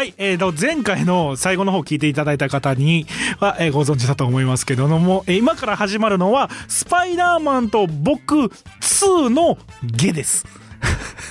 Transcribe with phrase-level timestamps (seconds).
[0.00, 3.04] はい、えーと、前回の最後の方聞いていただいた方に
[3.38, 8.50] は、えーご存知だと思いますけども、えー今から始まるのは、スパイダーマンと僕
[8.80, 10.46] 2のゲです。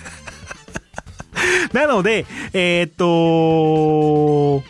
[1.73, 4.63] なので、えーっと、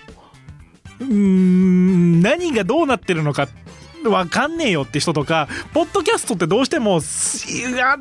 [1.02, 3.50] うん、何がどうなってるのか、
[4.05, 7.97] わかんねえよって人とか、ポッドキャストってどうしても、いや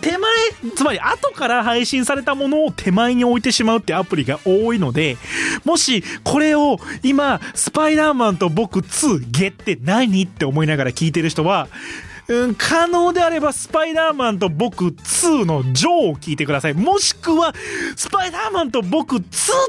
[0.00, 0.30] 手前、
[0.74, 5.16] つまり後から配信されたものを手前に置いてしまうってアプリが多いので、
[5.64, 11.68] もしこれを今、スパイダーマンと僕2ゲって何って思いながら聞いてる人は、
[12.28, 16.74] うん、可能であればスパイダーマンと僕2のジョーを聞いてください。
[16.74, 17.54] もしくは、
[17.96, 19.20] スパイダーマンと僕2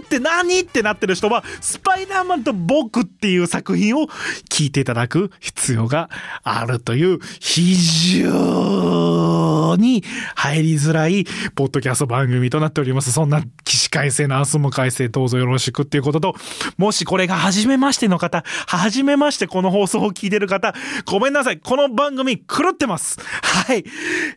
[0.04, 4.08] って何ってなってる人は、スパイダーマンと僕っていう作品を
[4.50, 6.10] 聞いていただく必要が
[6.44, 7.76] あるという、非
[8.22, 10.04] 常に
[10.36, 11.26] 入りづらい、
[11.56, 13.12] ポッドキャスト番組となっております。
[13.12, 16.36] そんな起死回生な明日も改正どうぞよろしくっていうことと、
[16.78, 20.74] もしこれが初めましての方、初めましてこの放送を聞いてる方、
[21.06, 21.60] ごめんなさい。
[21.60, 23.20] この番組狂ってます。
[23.42, 23.84] はい。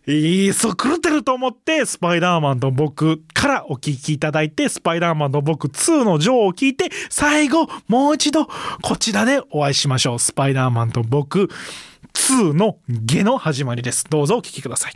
[0.06, 8.46] いい、そう、狂ってると思って、スパイダーマンと僕からお聞きいただいて、スパイダーマンと僕2のジョーを聞いて、最後、もう一度、
[8.82, 10.18] こちらでお会いしましょう。
[10.18, 11.50] スパイダーマンと僕
[12.14, 14.04] 2の下の始まりです。
[14.08, 14.92] どうぞお聞きください。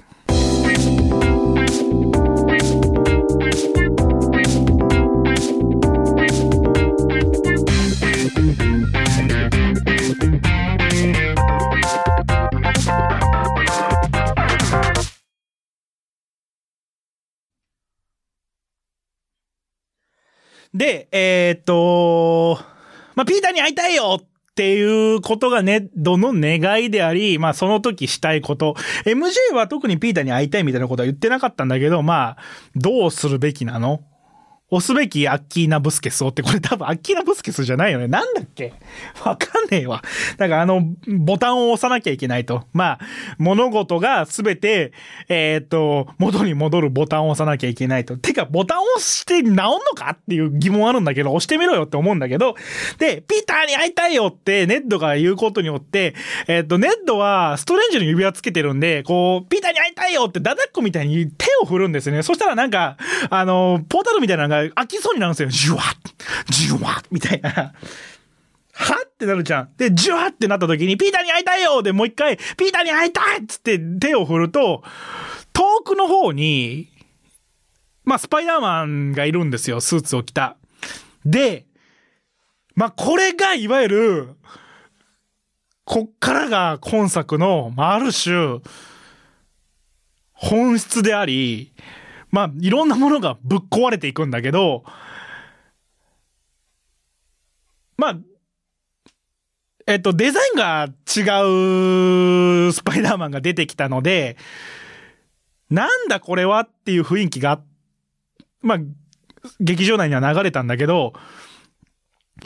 [20.74, 22.58] で、えーっと、
[23.14, 28.74] まあ、ピーターに会いたいよっていうことがね、どの願いであり、まあ、その時したいこと。
[29.04, 32.36] MJ は特にピーターに会いたいみたいなことは言ってなかったんだけど、まあ、
[32.74, 34.02] どうするべきなの？
[34.72, 38.08] 押すべきアッキーナ・ブスケスをって、これ多分アッキーナ・ブスケスじゃないよね。
[38.08, 38.72] なんだっけ？
[39.22, 40.02] わかんねえわ。
[40.38, 42.64] だからあの、ボタンを押さなきゃいけないと。
[42.72, 43.00] まあ、
[43.36, 44.92] 物事がすべて、
[45.28, 48.16] えーっと、元に戻るボタンを押さなきゃいけないと。
[48.16, 52.54] てか、ボタンを押して治んのかっていう疑問あるんだけど、押してみろよって思うんだけど、
[52.98, 56.14] で、ピーターに会いたいよってネッドが言うことによって、
[56.48, 62.22] えーっと、ネッドはストレンジの指輪つけてるんで、こう、ピーターに会いたいよってダダッコみたいに手を振るんですね。
[62.22, 62.96] そしたらなんか、
[63.28, 65.48] あの、ポータルみたいなのが開きそうになるんですよ。
[65.48, 65.96] ジュワッ
[66.50, 67.72] ジュワッみたいな。
[68.74, 69.70] はってなるじゃん。
[69.76, 74.82] で、ジュワってなった時に、ピーターに会いたいよで、もう一回、ピーターに会いたいっつって手を振ると、
[75.52, 76.88] 遠くの方に、
[78.04, 79.80] まあ、スパイダーマンがいるんですよ。
[79.80, 80.56] スーツを着た。
[81.24, 81.66] で、
[82.74, 84.28] まあ、これが、いわゆる、
[85.84, 88.60] こっからが今作の、まあ、ある種、
[90.32, 91.72] 本質であり、
[92.32, 94.84] まあ、いろんなものがぶっ壊れていくんだけど、
[97.98, 98.16] まあ、
[99.86, 104.36] えっと、デザインが違うスパイダーマンが出てきたので、
[105.70, 107.60] なんだこれはっていう雰囲気が、
[108.62, 108.78] まあ、
[109.60, 111.12] 劇場内には流れたんだけど、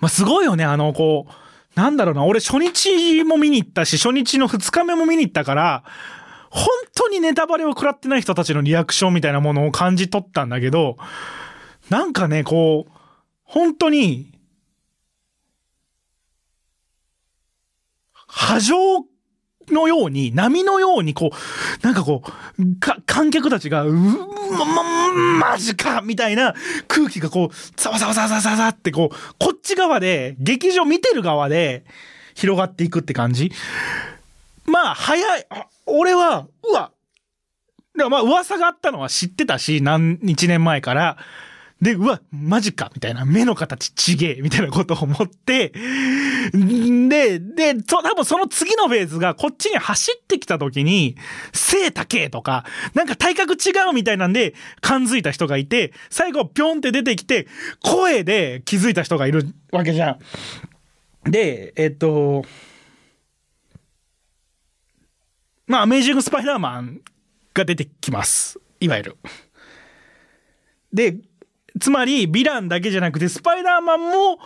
[0.00, 1.32] まあ、すごいよね、あの、こう、
[1.78, 5.84] なんだろうな、俺初日も見に行ったし、初日の2日目も見に行ったから、
[6.50, 10.96] 本当にネタバレを食らってない人たちのリアクションみたいなものを感じ取ったんだけど、
[11.90, 12.92] なんかね、こう、
[13.44, 14.32] 本当に、
[18.26, 18.76] 波状
[19.68, 22.22] のように、波のように、こう、なんかこ
[22.58, 26.54] う、か、観客たちが、うま、ま、マジかみたいな
[26.88, 31.84] 空気がこう、ざわざわざわざわざってこう、こっち側で、劇場見てる側で、
[32.34, 33.50] 広がっていくって感じ。
[34.66, 35.46] まあ、早い。
[35.86, 36.92] 俺は、うわ。
[37.96, 41.16] でまあ、噂があったのは知ってたし、何日年前から。
[41.80, 43.26] で、うわ、マジかみたいな。
[43.26, 45.72] 目の形ちげえみたいなことを思って、
[46.52, 51.16] で、で、そ多分その次のフェーズがこっちに走ってきた時に、
[51.52, 52.64] 背高えとか、
[52.94, 57.46] なんか体格違うみたいなんで感づいた人がいて、最後ぴょんって出てきて、
[57.82, 60.18] 声で気づいた人がいるわけじゃ
[61.26, 61.30] ん。
[61.30, 62.44] で、えっと、
[65.66, 67.00] まあ、アメージング・スパイダーマン
[67.54, 68.58] が出てきます。
[68.80, 69.16] いわゆる。
[70.92, 71.16] で、
[71.80, 74.38] つまり、ヴィランだけじゃなくて、スパイダーマンも、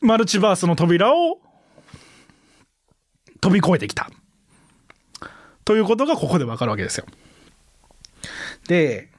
[0.00, 1.40] マルチバースの扉を
[3.40, 4.10] 飛び越えてきた。
[5.64, 7.06] ということがここでわかるわけですよ。
[8.68, 9.10] で、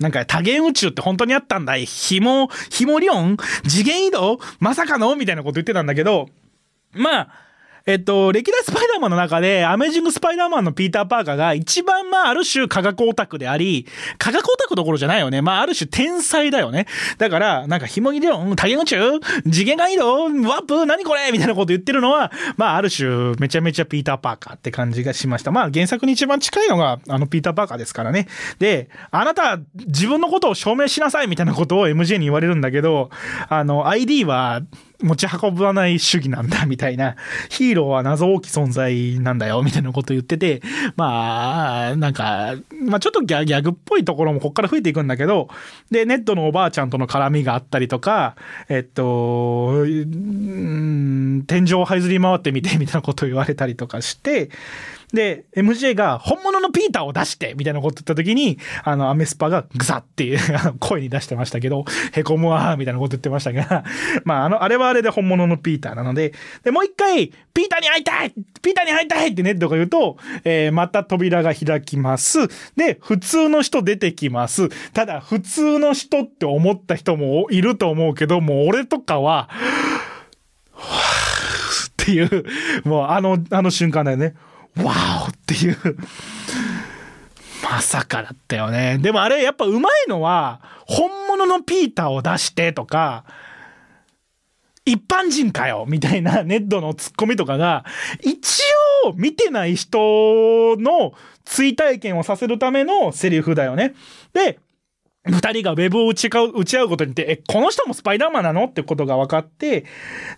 [0.00, 3.36] なんか多元宇宙って本当にあったんだいひも、ひも理論？
[3.62, 4.40] 次元移動？
[4.58, 5.14] まさかの？
[5.14, 6.28] みたいなこと言ってたんだけど、
[6.92, 7.28] まあ、
[7.86, 13.86] えっと、歴代スパイダーマンの中で、アメージングスパイダーマンのピーター・パーカーが一番まあ、ある種科学オタクであり、
[14.18, 15.42] 科学オタクどころじゃないよね。
[15.42, 16.86] まあ、ある種天才だよね。
[17.18, 19.00] だから、なんか、紐切れ音、多言宇宙
[19.50, 25.50] 次元がいいのワープ何これみたいなこと言ってるのは、まあ、ある種、めちゃめちゃピーター・パーカーって感じがしました。
[25.50, 28.28] まあ、原作に一番近いのが、あの、ピーター・パーカーですからね。
[28.58, 33.10] で、あなた、自分のことを証明しなさいみたいなことを MJ に言われるんだけど、
[33.48, 34.60] あの、ID は、
[35.02, 37.16] 持ち運ばない主義なんだ、みたいな。
[37.50, 40.62] ヒーローは謎大き存在なんだよ、みたいなこと言ってて、
[40.96, 42.54] まあ、なんか、
[42.86, 45.48] まあちょっとギャギャグっぽいところもこっから増えていくんだけど、
[45.90, 48.36] で、ネットのおばあちゃんとの絡みがあったりとか、
[48.68, 54.50] えっと、天井を這いずり回ってみて、みたいなことを言われたりとかして、
[55.12, 60.38] で、MJ が本物のピーターを出してみたいなこと言った時に、あの、アメスパがグサっていう
[60.80, 63.84] 声に出してましたけど、へこむわーみたいなこと言ってましたが、
[64.24, 66.32] まあ、あの、あれはあれで本物のピーターなので、
[66.64, 68.32] で、もう一回、ピーターに会いたい
[68.62, 72.48] ピーターに会いたいってネットが言うと、えー、また扉が開きます。
[72.76, 74.70] で、普通の人出てきます。
[74.92, 79.50] ただ、普通の人って思った人もいると思うけど、もう俺とかは、
[80.72, 82.44] っていう、
[82.84, 84.34] もうあの、あの瞬間だよね。
[84.76, 85.76] わおっていう
[87.62, 88.98] まさかだったよね。
[88.98, 93.24] でもあれやっぱ上手いのは、本物のピーターを出してとか、
[94.84, 97.84] 一般人かよみたいなネットのツッコミとかが、
[98.22, 98.62] 一
[99.04, 101.12] 応見てない人の
[101.44, 103.94] 追体験をさせるためのセリフだよね。
[104.32, 104.58] で、
[105.24, 109.84] 二人がウェブを打ち合う、打ち合うことにって、え、この人もスパイダーマンなのってことが分かって、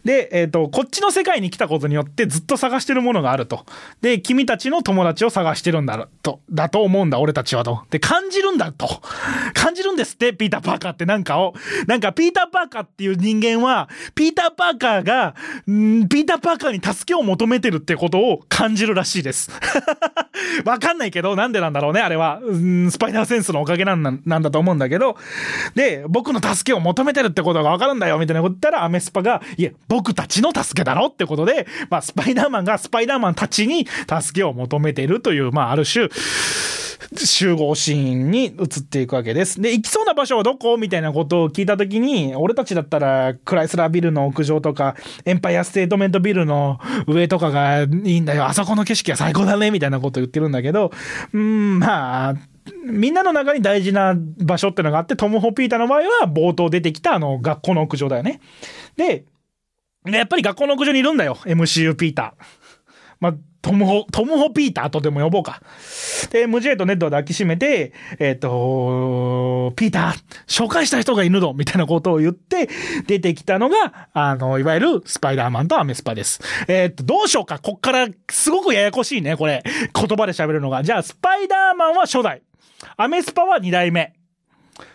[0.05, 3.65] で、えっ、ー、と、こっちの世界に来たことによってずっと探してるものがあると。
[4.03, 7.85] で、君たちの友達を探してるんだ、と、だと思うんだ、俺たちはと。
[7.89, 9.01] で、感じるんだと。
[9.55, 11.55] 感じるんですって、ピーター・パーカーってなんかを。
[11.87, 15.35] なんか、ピーター・パーカーっていう人間は、ピーター・パーカーが、
[15.67, 19.51] んピーター・パーカーに助けを求めてるってことを感じるらしいです。
[20.67, 22.41] わかんないけど、なんでなんだろうね、あれは。
[22.45, 25.17] んスパイダーセンスのおかげなんなんだと思うんだけど、
[25.75, 36.09] で、僕の助けを求めてるってことがわかるんだよ、みたいなこと言ったら、アメスパが、いや、僕たちの助けだろってことで、まあ、スパイダーマンがスパイダーマンたちに助けを求めてるという、まあ、ある種、
[37.17, 39.61] 集合シーンに移っていくわけです。
[39.61, 48.47] で、行きそうな場所はどこみたいなことを聞いたときに、俺たちだったら、クライスラービルの屋上とか、エンパイアステートメントビルの上とかがいいんだよ。
[48.47, 50.93] あそこの景色は最高だねみたいなこと言ってるんだけど、
[51.32, 52.35] うん、まあ、
[52.84, 58.40] みんなの中に大事な場所ってのがあって、トム・ホピータの場合は冒頭出てきたあの学校の屋上だよね。
[58.96, 59.25] で、
[60.06, 62.44] やっぱり学校の屋上にいるんだよ、MCU ピーター。
[63.20, 65.62] まあ、トムホ、トムホピーターとでも呼ぼうか。
[66.31, 72.69] で、MJ とネットを抱きしめて、えっ、ー、と、ピーター、紹介した人がいるのみたいなことを言って、
[73.06, 76.43] 出てきたのが、あの、いわゆるスパイダーマンとアメスパです。
[76.69, 77.58] えっ、ー、と、どうしようか。
[77.58, 79.62] こっから、すごくややこしいね、これ。
[79.64, 80.82] 言葉で喋るのが。
[80.82, 82.43] じゃあ、スパイダーマンは初代。
[82.97, 84.15] アメスパは2代目。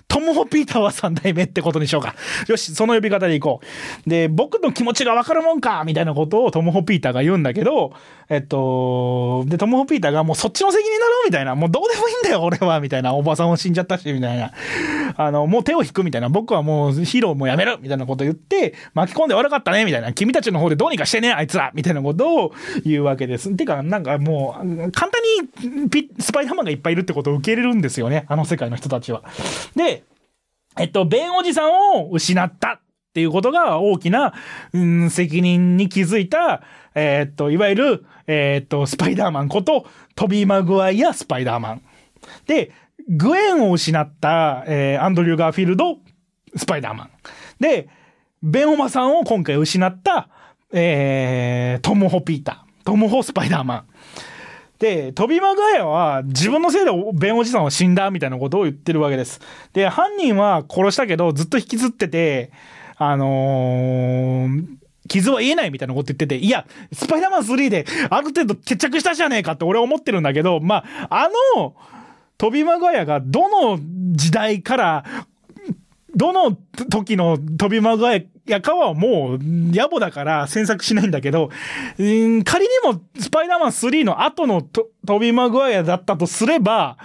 [0.10, 2.16] トム・ホピーターは三代目ってことにしようか。
[2.48, 3.62] よし、その呼び方でいこ
[4.06, 4.10] う。
[4.10, 7.94] で、僕の気持ちがわかるもんかみたいなことをトム・ホピーターが言うんだけど、
[8.28, 11.56] えっと、で、トム・ホピーターがもうそっちの責任だろうみたいな。
[11.56, 13.14] もうどうでもいいんだよ、俺はみたいな。
[13.14, 14.52] おばさんも死んじゃったし、みたいな。
[15.16, 16.30] あの、もう手を引くみたいな。
[16.30, 20.14] 僕はもうヒーローもやめるみたいなこと言って、巻き込んで悪かったねみたいな。
[20.14, 22.54] 君たちの方でどうにかしてねあいつらみたいなことを
[22.84, 23.56] 言うわけです。
[23.56, 25.22] てか、なんかもう、簡単
[25.84, 28.26] にピスパイダーマンがいっぱいいるってことを受け入れるんですよね。
[28.28, 29.24] あの世界の人たちは。
[29.76, 29.99] で、
[30.80, 32.80] えっと、弁おじさんを失ったっ
[33.14, 34.34] ていうことが大きな、
[34.74, 36.62] うん、責任に気づいた、
[36.96, 41.82] えー、っと、いわゆる、えー、っと、スパイダーマンこと、トビー・マグワイア・スパイダーマン。
[42.48, 42.72] で、
[43.10, 45.98] グエンを失った、えー、アンドリュー・ガーフィールド、
[46.56, 47.10] スパイダーマン。
[47.60, 47.90] で、
[48.42, 50.30] ベンオマさんを今回失った、
[50.72, 52.86] えー、トム・ホ・ピーター。
[52.86, 53.86] トム・ホ・スパイダーマン。
[54.80, 59.42] で、トビマグワイアは自分のせいでベンおじさんは死んだみたいなことを言ってるわけです。
[59.74, 62.52] で、犯人は殺したけどずっと引きずってて、
[62.96, 64.66] あのー、
[65.10, 71.76] 傷は言えないみたいなこと言ってて、いや、スパイダーマン3である程度決着したじゃねえかって俺は思ってるんだけど、まあ、あの、
[72.38, 73.80] トビマグワイアがどの
[74.14, 75.06] 時代から
[76.16, 76.56] どの
[76.90, 78.16] 時の飛びマグワ
[78.50, 81.50] イアかはもう野暮だから詮索しないんだけど、
[81.98, 86.98] うん仮にもスパイダーマン3の後の飛びマグワイアだったとすれば、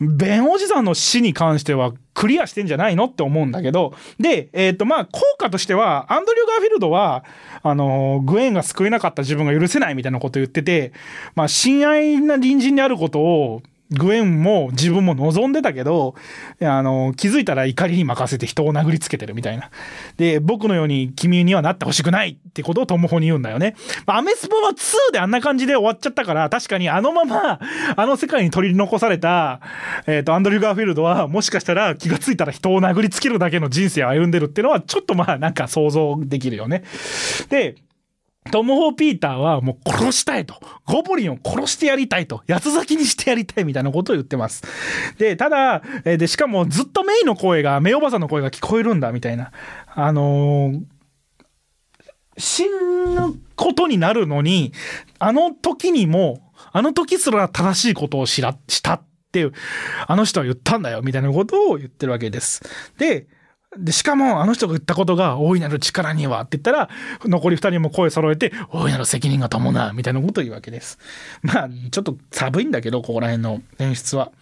[0.00, 7.24] ベンおじさんの死に関してはクリアしてんじゃないのって思うんだけど、で、えっ、ー、と、まあ、効果としては、アンドリュー・ガーフィールドは、
[7.62, 10.92] あの、グエンが救えなかった自分が許せないみたいなこと言ってて、
[11.34, 16.14] まあ、親愛な隣人であることを、グエンも自分も望んでたけど、
[16.60, 19.70] あの、気づいたら怒りに任せて人を殴りつけてるみたいな。
[20.18, 23.76] で、僕のように君にはなってほしくないってことをトムホに言うんだよね。
[24.06, 27.60] アメスポは2であんな感じで終わっちゃったから、確かにあのまま、
[27.96, 29.60] あの世界に取り残された、
[30.06, 36.84] えっ、ー、と、アンドリュー・ガーフィールドは、もしかしたら気がついたら人を殴りつけるだけの人生を歩んでるっていうのは、ちょっとまあ、なんか想像できるよね。
[37.48, 37.76] で、
[38.50, 40.54] トム・ホー・ピーターはもう殺したいと。
[40.86, 42.42] ゴブリンを殺してやりたいと。
[42.48, 44.62] 八つ咲きにしてやりたいみたいなことを言ってます。
[45.18, 49.52] で、ただ、で、しかもずっとメイの声が、メイおばさんの声が聞こえるんだみたいな。
[49.94, 50.82] あのー、
[52.38, 54.72] 死ぬことになるのに、
[55.18, 59.02] あの時にも、あの時すら正しいことをしら、したっ
[59.32, 59.52] ていう、
[60.06, 62.62] あの人は言ったんだよ、みたいなことを言ってるわけです。
[62.98, 63.26] で、
[63.76, 66.88] で、しかも、あの人が言ったことが、大いなる力にはって言ったら、
[67.24, 70.98] 残り二人も声揃えて、大いなる責任が伴う、みたいなことを言うわけです。
[71.42, 74.32] まあ、ちょっと寒いんだけど、ここら辺の演出は。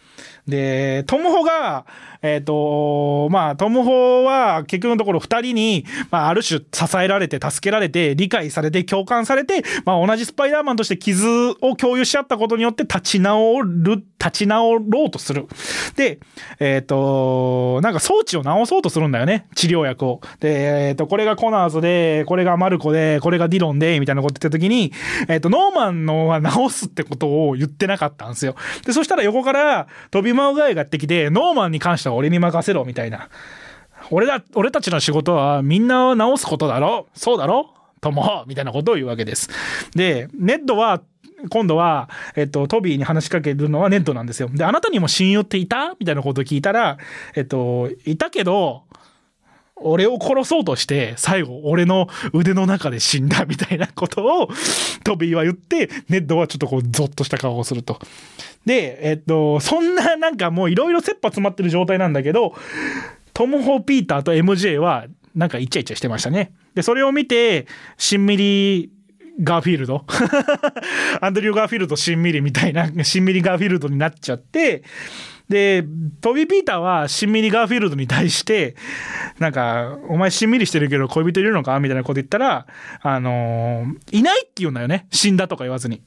[0.47, 1.87] で、トムホが、
[2.23, 11.27] えっ、ー、と、まあ、トムホは結局のところ二人に、まあ、ある種支えられて、助けられて、理解されて、共感されて、まあ、同じスパイダーマンとして傷
[11.61, 15.47] を共有し合ったことによって立ち直る、立ち直ろうとする。
[15.97, 16.21] で、
[16.61, 19.47] えっ、ー、と、なんか装置を直そうとするんだよね。
[19.57, 20.21] 治療薬を。
[20.39, 24.93] で、えっ、ー、と、これがコナーズで、これがマルコで、これがディロンで、みたいなこと言った時に、
[25.29, 28.55] えっ、と、ノーマンのは直すってことを言ってなかったんですよ。
[28.85, 33.29] で、そしたら横から、飛びマオガイがやってきて、ノーマンに関しては俺に任せろ、みたいな。
[34.11, 37.09] 俺だ、俺たちの仕事はみんなを治すことだろ？
[37.15, 37.75] そうだろ？
[38.01, 39.51] とも、みたいなことを言うわけです。
[39.97, 41.03] で、ネッドは、
[41.51, 44.49] 今度は、えっと、トビーに話しかけるのはネットなんですよ。
[44.49, 45.95] で、あなたにも親友っていた？
[45.99, 46.99] みたいなことを聞いたら、
[47.35, 48.85] えっと、いたけど、
[49.79, 54.49] 俺を殺そうとして、最後、俺の腕の中で死んだみたいなことを、
[55.05, 57.99] トビーは言って、ネッドはちょっとこう、ゾッとした顔をすると。
[58.65, 62.55] で、えっと、そんななんかもういろいろ切羽詰まってる状態なんだけど、
[63.35, 66.53] トム・ホー・ピーターと MJ は、なんかイチャイチャしてましたね。
[66.75, 67.67] で、それを見て、
[67.99, 68.91] しんみり
[69.43, 70.07] ガーフィールド
[71.21, 74.83] アンドリュー・ガーフィールドしんみりみたいな、しんみりガーフィールドになっちゃって、
[75.49, 75.85] で、
[76.21, 78.75] トビ・ピーターはしんみりガーフィールドに対して、
[79.39, 82.67] なんか、お前しんみりしてるけど恋人いるのかみたいなこと言ったら、
[83.01, 85.07] あのー、いないって言うんだよね。
[85.11, 86.03] 死んだとか言わずに。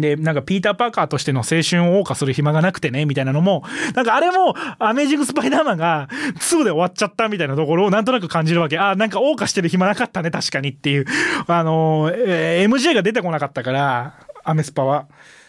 [0.00, 3.62] で、なんかピーター・パーカーとしての青春を謳歌する暇がなくてね、みたいなのも、
[3.94, 8.78] なんかあれも、アメージング・スパイダーマンが2で終わっちゃったみたいなところをなんとなく感じるわけ。
[8.78, 11.06] あ、なんか謳歌してる暇なかったね、確かにっていう。
[11.46, 15.06] あの、えー、MJ が出てこなかったから、アメスパは。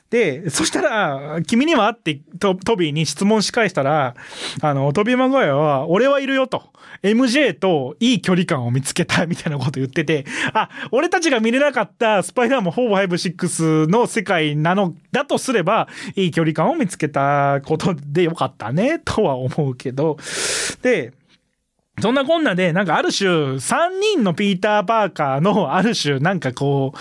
[0.10, 4.16] で、そしたら、君にはってトビーに質問し返したら、
[4.62, 6.64] あの、トビー・マグワイアは、俺はいるよと。
[7.02, 20.18] MJ といい距離感を見つけたみたいなこと言ってて、あ、俺たちが見れなかったスパイダーマン4、5、6の世界なのだとすれば、いい距離感を見つけたことでよかったね、とは思うけど。
[20.82, 21.14] で、
[22.02, 26.98] そんなこんなで、なんかある種、3人のピーター・パーカーのある種、なんかこう、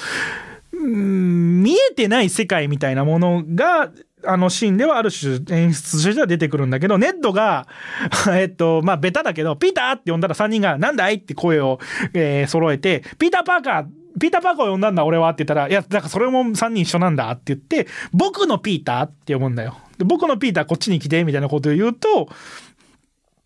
[0.85, 3.91] 見えてない世界みたいなものが、
[4.26, 7.67] あのシーンではある種演出としては出てくるんだけど、ネッドが、
[8.33, 11.79] えっと、まあ、ベタだけど、ピーターって呼んだら3人が、なんだいって声を、
[12.14, 13.87] えー、揃えて、ピーターパーカー、
[14.19, 19.76] ピーターパーカーを呼んだんだ俺はって言ったら、いや、だからそれも3人一緒なんだって言って、僕のピーターって呼ぶんだよ。
[19.99, 22.29] で僕のピーターこっちに来て、みたいなことを言うと、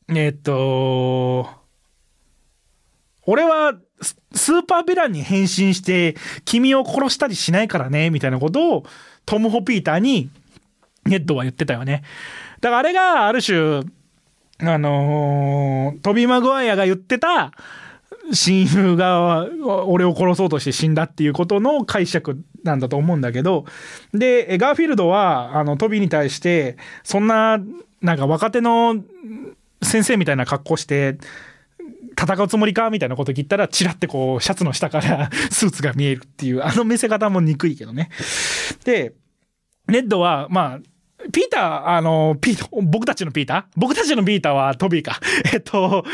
[0.09, 1.49] えっと、
[3.26, 8.85] 俺はスーパーヴィランに変身して君を殺したりしないからね、みたいなことを
[9.26, 10.31] トム・ホピーターに
[11.05, 12.02] ネッドは言ってたよね。
[12.61, 13.83] だからあれがある種、
[14.61, 17.52] あのー、トビ・マグワイアが言ってた
[18.33, 19.47] 親友が
[19.87, 23.64] 俺を殺そうとして死んだっていうことの解釈なんだと思うんだけど、
[24.12, 27.59] で、ガーフィールドは、あの、トビに対して、そんな、
[28.02, 28.97] なんか若手の
[29.83, 31.19] 先生みたいな格好して、
[32.18, 38.10] 戦うつもりかみたいなこと聞いたら、チラってこう、シャツの下から スーツが見えるっていう、あの見せ方も憎いけどね。
[38.84, 39.14] で、
[39.87, 40.80] ネッドは、まあ、
[41.32, 43.64] ピーター、あの、ピー、僕たちのピーター？
[43.76, 45.18] 僕たちのピーターはトビーか。
[45.52, 46.04] えっと、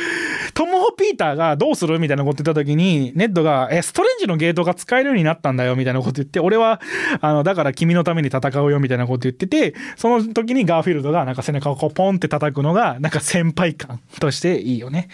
[0.55, 1.99] トモホピーターがどうする？
[1.99, 6.81] みたいなこと言った時に、ネッドが、え、ストレンジのゲートが使えるようになったんだよ、みたいなこと言って、俺は、
[7.21, 15.09] あの、だから君のために戦うよ、みたいなこと言ってて、その時にガーフィールドがなんか背中をこうポンって叩くのが、なんか先輩感としていいよね。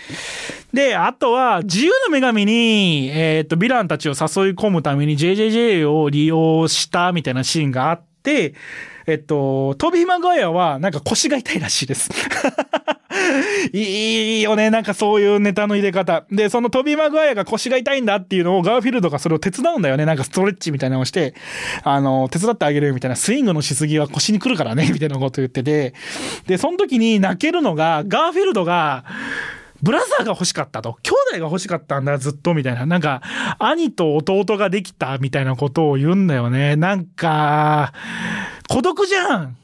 [0.73, 4.16] で、あとは、自由の女神に、えー、っと、ヴィランたちを誘い
[4.54, 8.10] 込むために JJJ を利用したみたいなシーンがあって、
[9.07, 12.11] えっと、トビー・マグワイアはなんか腰が痛いらしいです。
[13.73, 16.25] いいよね、なんかそういうネタの入れ方。
[16.31, 20.05] で、そのトビー・マグワイアが腰が痛いんだっていうのをガーフィールドがそれを手伝うんだよね。
[20.05, 21.35] なんかストレッチみたいなのをして、
[21.83, 25.95] あの、手伝ってあげるよみたいな、スイングのしすぎは腰に来るからね、みたいなこと言ってて。
[26.47, 29.05] で、その時に泣けるのが、ガーフィールドが、
[29.83, 30.99] ブラザーが欲しかったと。
[31.03, 32.87] 兄弟が欲しかったんだ、ずっと、みたいな。
[32.87, 33.23] なんか、
[33.59, 36.77] 兄と弟ができた、みたいなことを言うんだよね。
[36.77, 37.93] なんか、
[38.69, 39.57] 孤独じゃん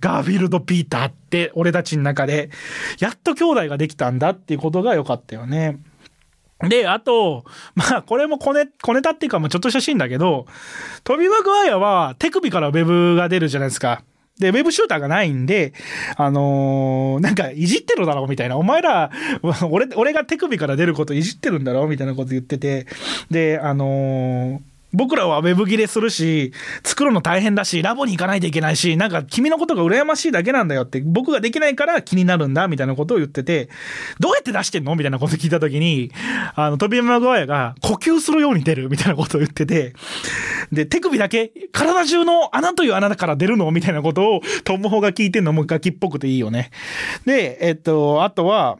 [0.00, 2.50] ガーフィールド・ピーターって、俺たちの中で、
[2.98, 5.78] やっと兄弟ができたんだっていうことが良かったよね。
[6.68, 10.46] で、あと、まあ、これも小ネ小ネタっていうか、もうちょっとしたシーンだけど、
[11.02, 14.02] トビマグワイアは手首からウェブが出るじゃないですか。
[14.38, 15.72] で、ウェブシューターがないんで、
[16.16, 18.56] あのー、なんか、いじってるだろう、みたいな。
[18.56, 19.10] お前ら、
[19.70, 22.86] 俺、俺が手首から出ることいじってるんだろうみたいなこと言ってて。
[23.30, 26.52] で、あのー僕らはウェブ切れするし、
[26.84, 33.68] 作るの大変だし、ラボに行かないといけないし、なんか君のことが羨ましいだけなんだよって、僕ができないから気になるんだ、みたいなことを言ってて、
[34.20, 36.12] どうやって出してんのみたいなこと聞いたときに、
[36.54, 39.94] あの、トビー・マグワイアが呼吸するように出る、みたいなことを言ってて、
[40.72, 46.70] で、手首だけ、体中の穴という穴から出るのみたいなことを、トモホが聞いてんのもガキっぽくていいよね。
[47.26, 48.78] で、えっと、あとは、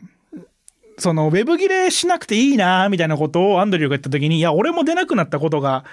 [0.99, 5.85] その、ウェブ切れしなくていいなみたいなことをアンドリューが言った時に、いや、俺も出なくなったことが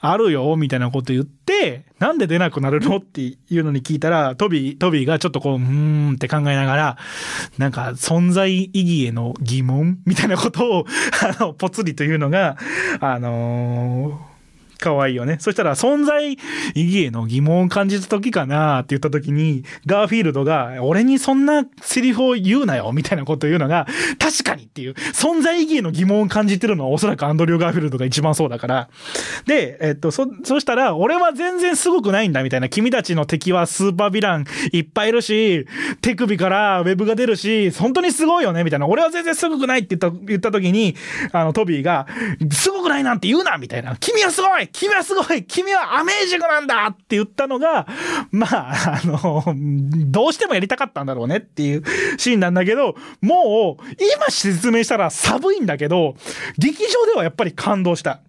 [0.00, 5.60] あるよ、みたいなこと言って、なんで出なくなるのっていうのに聞いたら、トビー、トビーがちょっとこう、うー
[6.12, 6.98] んって考えながら、
[7.58, 10.86] なんか、存在意義への疑問みたいなことを、
[11.38, 12.56] あの、ぽつりというのが、
[13.00, 14.33] あのー
[14.78, 15.36] 可愛いよね。
[15.40, 16.36] そしたら、存在意
[16.74, 23.86] 義への疑問を感じた時かなって言った時に、ガーフィールドが、俺にそんなセリフを言うなよみたいなことを言うのが、
[24.18, 28.88] 確かにっていう、存在意義への疑問を感じてるのはおそらくアンドリュー・ガーフィールドが一番そうだから。
[29.46, 32.68] で、えっと、そ、そしたら、俺は全然すごくないんだみたいな。
[32.68, 35.66] 君たちの敵はスーパーヴィランいっぱいいるし、
[36.00, 38.86] 手首からウェブが出るし、本当にすごいよねみたいな。
[38.86, 40.96] 俺は全然すごくないって言った、言った時に、
[41.32, 42.06] あの、トビーが、
[42.52, 43.96] すごくないなんて言うなみたいな。
[43.96, 47.86] 君はすごい君はすごい君はアメージングなんだって言ったのが、
[48.32, 49.44] まあ、あの、
[50.08, 51.84] どうしてもやりたかったんだろうねっていう
[52.18, 53.84] シーンなんだけど、もう、
[54.16, 56.16] 今説明したら寒いんだけど、
[56.58, 58.20] 劇場ではやっぱり感動した。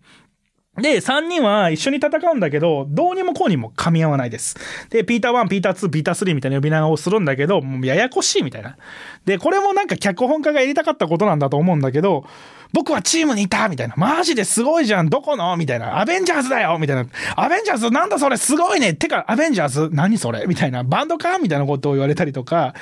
[0.78, 4.56] で、3人は一緒に戦うんだけど、どうにもこうにも噛み合わないです。
[4.92, 8.78] で、ピーター1、ピーター2、ピーター3みたいな呼び名をするんだけど、もうややこしいみたいな。
[9.26, 12.26] で、これもなんか脚本家がやりたかったことなんだと思うんだけど、
[12.74, 13.96] 僕はチームにいたみたいな。
[13.98, 15.56] マジですごいじゃんどこの？
[15.58, 16.00] みたいな。
[16.00, 17.06] アベンジャーズだよみたいな。
[17.36, 17.90] アベンジャーズ？
[17.92, 18.38] なんだそれ？
[18.38, 19.90] すごいねてか、アベンジャーズ？
[19.92, 20.46] 何それ？
[20.48, 20.84] みたいな。
[20.84, 21.38] バンドか？
[21.40, 22.74] みたいなことを言われたりとか。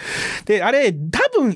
[0.46, 1.54] で、あれ、多分1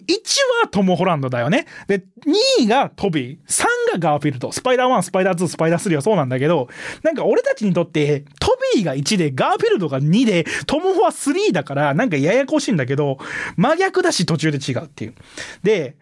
[0.62, 1.66] はトム・ホランドだよね。
[1.88, 3.38] で、2位がトビー。
[3.48, 3.64] 3
[3.94, 4.52] がガーフィールド。
[4.52, 6.68] スパイダー1、スパイダー2、スパイダー3はそうなんだけど、
[7.04, 13.18] なんか俺たちにとって、トビーが1で、ガーフィールドが2で、トム・ホは3だから、なんかややこしいんだけど、
[13.56, 15.16] 真逆だし途中で違うっていう。
[15.64, 15.96] で、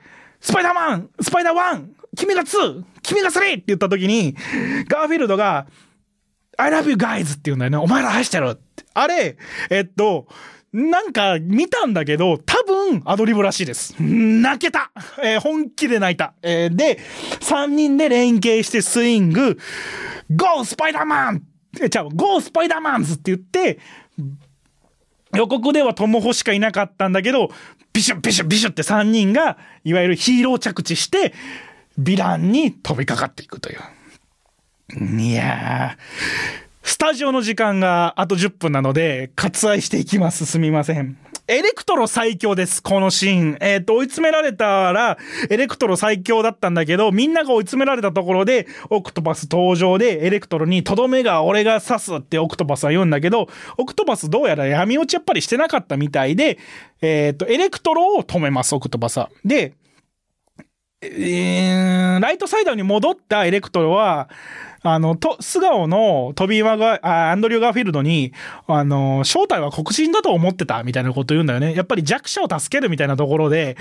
[0.45, 1.85] スパイダーマンスパイダー 1!
[2.15, 2.83] 君が 2!
[3.01, 3.53] 君が 3!
[3.53, 4.35] って言った時に、
[4.87, 5.65] ガーフィールドが、
[6.55, 7.31] I love you guys!
[7.31, 7.77] って言うんだよね。
[7.77, 8.85] お前ら愛してるって。
[8.93, 9.37] あれ、
[9.71, 10.27] えっと、
[10.71, 13.95] なんか見たんだけど、多分アドリブらしいです。
[13.99, 14.91] 泣けた
[15.23, 16.35] えー、本気で泣いた。
[16.43, 16.99] えー、で、
[17.39, 19.57] 3人で連携してスイング、
[20.29, 21.41] ゴースパイダーマン
[21.81, 23.79] え、ちゃう、ゴースパイダーマンズって言って、
[25.33, 27.49] 予告ではトモホしかいなかったんだけど、
[27.95, 31.33] ビシュビシュビシュって3人が、いわゆるヒーロー着地して、
[31.97, 35.21] ヴィランに飛びかかっていくという。
[35.21, 36.01] いやー、
[36.83, 40.45] スタジオの時間があと10分なので、割愛していきます。
[40.45, 41.17] すみません。
[41.47, 43.57] エレクトロ最強です、このシーン。
[43.61, 56.57] えっ、ー、と、追い詰められたら、エレクトロ最強だったんだけど、みんなが追い詰められたところで、オクトパス登場で、エレクトロに、とどめが俺が刺すってオクトパスは言うんだけど、オクトパスどうやら闇落ちやっぱりしてなかったみたいで、
[57.03, 59.29] えっ、ー、と、エレクトロを止めます、オクトパスは。
[59.45, 59.73] で、
[61.03, 64.29] えー、ライトサイドに戻ったエレクトロは、
[64.87, 68.33] あの、と、素顔のトビー・マガ、あアンドリュー・ガーフィールドに、
[68.67, 71.73] あの、正体は黒人だと思ってたみたいなこと言うんだよね。
[71.73, 73.77] やっぱり弱者を助けるみたいなところで、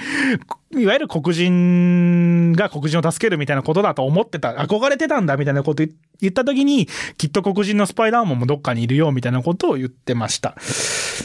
[0.73, 5.85] いわゆる黒人が黒人を助けるみたいなことだと思ってた、憧れてたんだみたいなこと
[6.21, 6.88] 言った時に、
[7.19, 10.57] きっと黒人のスパイダーマンもどっかにいるよみたいなことを言ってました。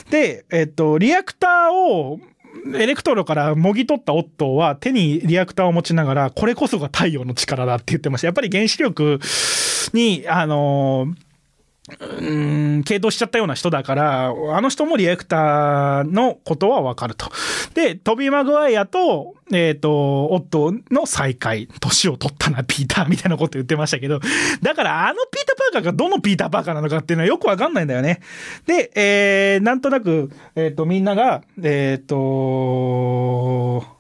[0.10, 2.20] で、えっと、リアクターを、
[2.76, 8.28] エレクトロからもぎ取ったオットーは手にリアクターを持ちながら、これこそが太陽の力だって言ってました。
[8.28, 9.20] やっぱり原子力
[9.94, 11.14] に、あの
[12.20, 12.36] う
[12.78, 17.32] ん、傾倒しちゃったような人だから、あの人もリアクターのことはわかると。
[17.74, 21.68] で、トビー・マグワイアと、えっ、と、オットーの再会。
[21.80, 24.20] 年を取ったな、ピーターみたいなこと言ってましたけど。
[24.62, 28.22] だから、あのピーター・パーカーがどのピーター・パーカーなのかっていうのはよくわかんないんだよね。
[28.68, 33.99] で、えー、なんとなく、えっ、と、みんなが、えっ、と、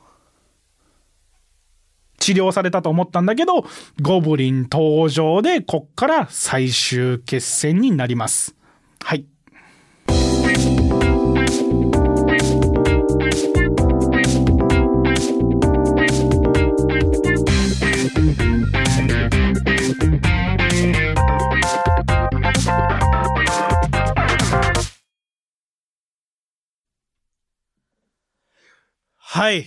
[2.29, 3.65] 治療されたと思ったんだけど、
[4.03, 8.55] ゴブリン登場で、こっから最終決戦になります。
[9.03, 9.25] はい。
[29.17, 29.65] はい。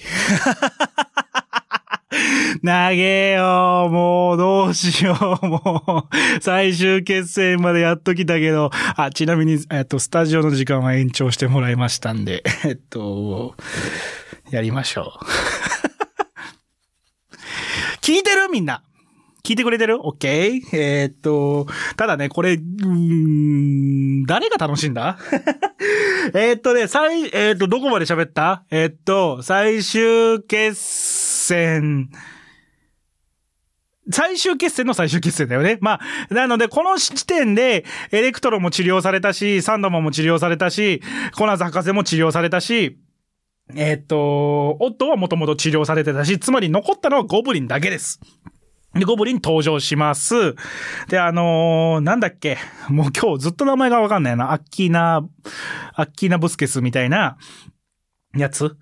[2.65, 6.41] 投げよう、もうどうしよう、もう。
[6.41, 13.57] 最終決戦までやっときたけど、あ、ちなみに、えっと、スタジオの時間は延長してもらいましたんで、 えっと、
[14.51, 15.25] やりましょう。
[18.01, 18.49] 聞いてる？
[18.49, 18.83] みんな。
[19.45, 19.99] 聞いてくれてる？
[20.07, 25.19] オッケーえーっと、ただね、これ、うん、誰が楽しんだ？
[26.35, 28.63] えっとね、最、えーっと、どこまで喋った？
[28.71, 32.09] えーっと、最終決戦、
[34.11, 35.79] 最終決戦の最終決戦だよね。
[35.81, 41.03] まあ、なので、この時点で、エレクトロも治療されたし、サンドマンも治療されたし、
[41.37, 42.99] コナーズ博士も治療されたし、
[43.77, 48.21] えーっと、オットはもともと治療されてたし、つまり残ったのはゴブリンだけです。
[48.95, 50.57] で、ゴブリン登場します。
[51.09, 52.59] で、あのーなんだっけ？
[52.89, 54.53] もう今日ずっと名前がわかんないな。
[54.53, 55.27] アッキーナ、
[55.95, 57.39] アッキーナブスケスみたいな、
[58.37, 58.77] やつ？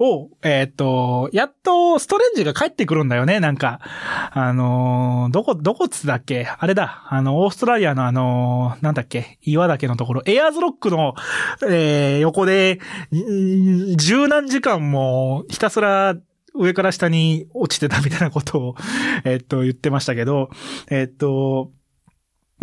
[0.00, 3.80] を、えっ、と、やっとストレンジが帰ってくるんだよね、なんか。
[4.32, 6.48] あのーどこ、どこっつだっけ？
[6.58, 7.06] あれだ。
[7.10, 9.38] あの、オーストラリアのあのーなんだっけ？
[9.42, 11.14] 岩岳のところ、エアーズロックの、
[11.68, 12.80] えー横で、
[13.14, 16.16] ん十何時間もひたすら
[16.54, 18.74] 上から下に落ちてたみたいなことを、
[19.24, 20.48] えっと、言ってましたけど、
[20.90, 21.70] えっと、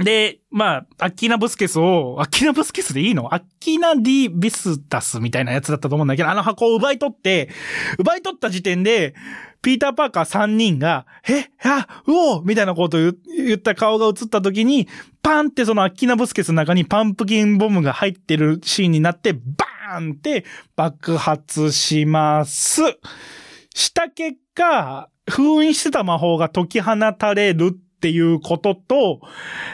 [0.03, 3.33] で、まあ、アッキーナ・ブスケスを、アッキーナ・ブスケスでいいの？
[3.33, 7.49] アッキーナ・ディ・ビスタスみたいなやつだったと思うんだけど、あの箱を奪い取って、
[7.97, 9.15] 奪い取った時点で、
[9.61, 14.87] ピーター・パーカー3人が、えあうおみたいなことを言った顔が映った時に、
[15.23, 22.81] パンってそのアッキーナ・ブスケスの中にパンプキンボムが入ってるシーンになって、バーンって爆発します。
[23.73, 29.21] した結果、封印してた魔法が解き放たれるっていうことと、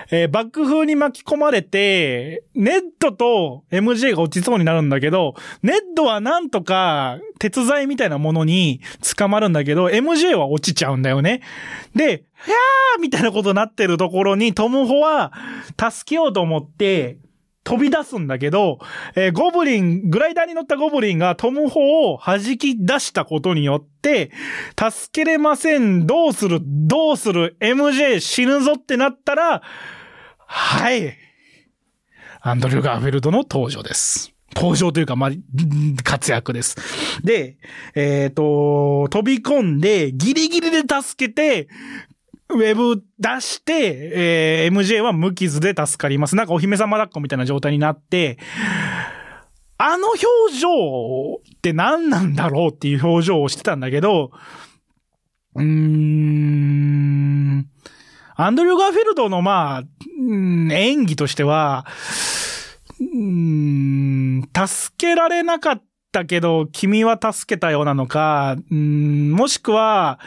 [0.09, 8.79] えー爆風に巻き込まれて、ネッドと MJ が落ちそうになるんだけど、ネッドはなんとか鉄材みたいなものに
[9.17, 11.41] 捕まるんだけど、MJ は落ちちゃうんだよね。
[11.93, 15.33] で、ひゃーみたいなことになってるところにトムホは
[15.77, 17.17] 助けようと思って、
[17.63, 18.79] 飛び出すんだけど、
[19.15, 24.31] えーゴブリン、グライダーに乗ったゴブリンがトムホを弾き出したことによって、
[24.77, 29.61] 助けれません、どうする、どうする、MJ 死ぬぞってなったら、
[30.37, 31.17] はい。
[32.41, 34.33] アンドリュー・ガーフィールドの登場です。
[34.55, 35.31] 登場というか、まあ、
[36.03, 36.77] 活躍です。
[37.23, 37.57] で、
[37.95, 41.67] えっ、と、飛び込んで、ギリギリで助けて、
[42.53, 44.11] ウェブ出して、
[44.65, 46.35] えー MJ は無傷で助かります。
[46.35, 48.37] なんかお姫様抱っこみたいな状態になって、
[49.77, 50.69] あの表情
[51.35, 54.31] って何なんだろうっていう表情をしてたんだけど、
[55.55, 57.67] うーん、
[58.35, 59.83] アンドリュー・ガーフィールドのまあ、
[60.19, 61.85] うん演技としては、
[62.99, 70.19] うーん、助けられなかったけど、君は助けたようなのか、うんもしくは、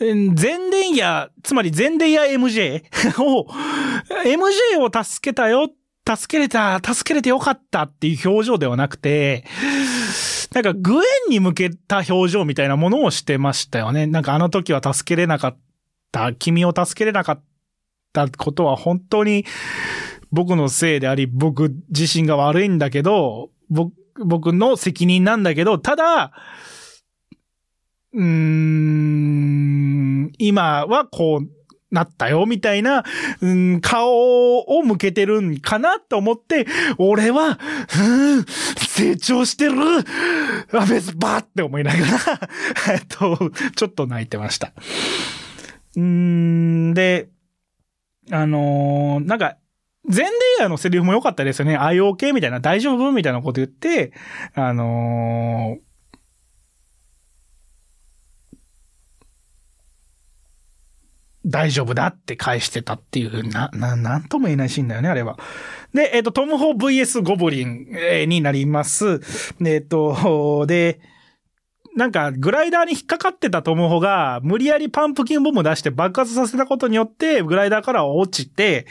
[0.00, 2.82] 全電や、つまり全電や MJ
[3.22, 3.46] を、
[4.24, 5.68] MJ を助けたよ、
[6.08, 9.44] 助けれた、助けれてよかったっていう表情ではなくて、
[10.54, 14.06] なんかグエンに向けた表情みたいなものをしてましたよね。
[14.06, 15.58] なんかあの時は助けれなかっ
[16.12, 17.42] た、君を助けれなかっ
[18.12, 19.44] たことは本当に
[20.30, 23.92] 僕のせいであり、僕自身が悪いんだけど、僕、
[24.24, 26.32] 僕の責任なんだけど、ただ、
[28.14, 31.48] うーん、今はこう
[31.90, 33.04] なったよ、みたいな、
[33.40, 36.66] うん、顔を向けてるんかなと思って、
[36.98, 37.58] 俺は、
[37.98, 38.44] うん、
[38.86, 39.72] 成長してる
[40.72, 42.04] アベスバーって思いながら、
[42.92, 44.72] えっと、ちょっと泣いてました。
[45.96, 47.28] うん、で、
[48.30, 49.56] あのーなんか、
[50.08, 51.78] ゼンデイヤのセリフも良かったですよね。
[51.78, 53.12] IOK みたいな、大丈夫？
[53.12, 54.12] みたいなこと言って、
[54.54, 55.87] あのー
[61.46, 65.38] 大丈夫だって返してたっていう、な、な、なんとも言えないシーンだよね、あれは。
[65.94, 67.86] で、えっ、と、トム・ホー VS ゴブリン、
[68.28, 69.20] になります。
[69.64, 71.00] えっ、と、で、
[71.96, 78.86] なんか、グライダーに引っかかってたトムホが、無理やりパンプキンボム出して爆発させたことによって、グライダーから落ちて、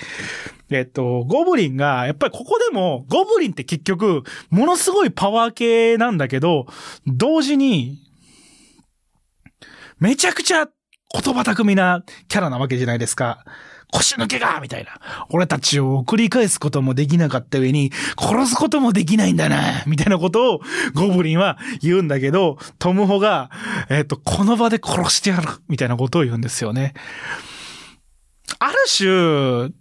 [0.70, 6.68] えっと、ゴブリンが、やっぱりここでも、ゴブリンって結局、ものすごいパワー系なんだけど、
[7.06, 8.00] 同時に、
[10.00, 10.68] めちゃくちゃ
[11.14, 13.46] 言葉巧みなキャラなわけじゃないですか。
[13.94, 15.00] 腰抜けがみたいな。
[15.30, 20.62] 俺たちを送り返すこともできなかった上に、殺すこともできないんだなみたいなことを
[20.94, 23.50] ゴブリンは言うんだけど、トムホが、
[23.90, 26.94] えっ、と、この場で殺してやるみたいなことを言うんですよね。
[28.60, 29.72] ある種、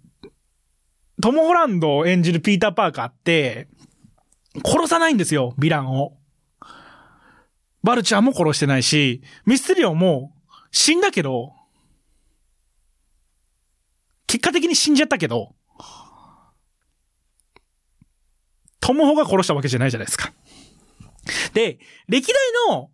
[1.21, 3.67] トム・ホランドを演じるピーター・パーカーって、
[4.63, 6.17] 殺さないんですよ、ヴィランを。
[7.83, 10.31] バルチャーも殺してないし、ミステリオも
[10.71, 11.53] 死んだけど、
[14.27, 15.55] 結果的に死んじゃったけど、
[18.79, 20.31] トムホが殺したわけじゃないじゃないですか。
[21.53, 22.35] で、歴代
[22.69, 22.89] の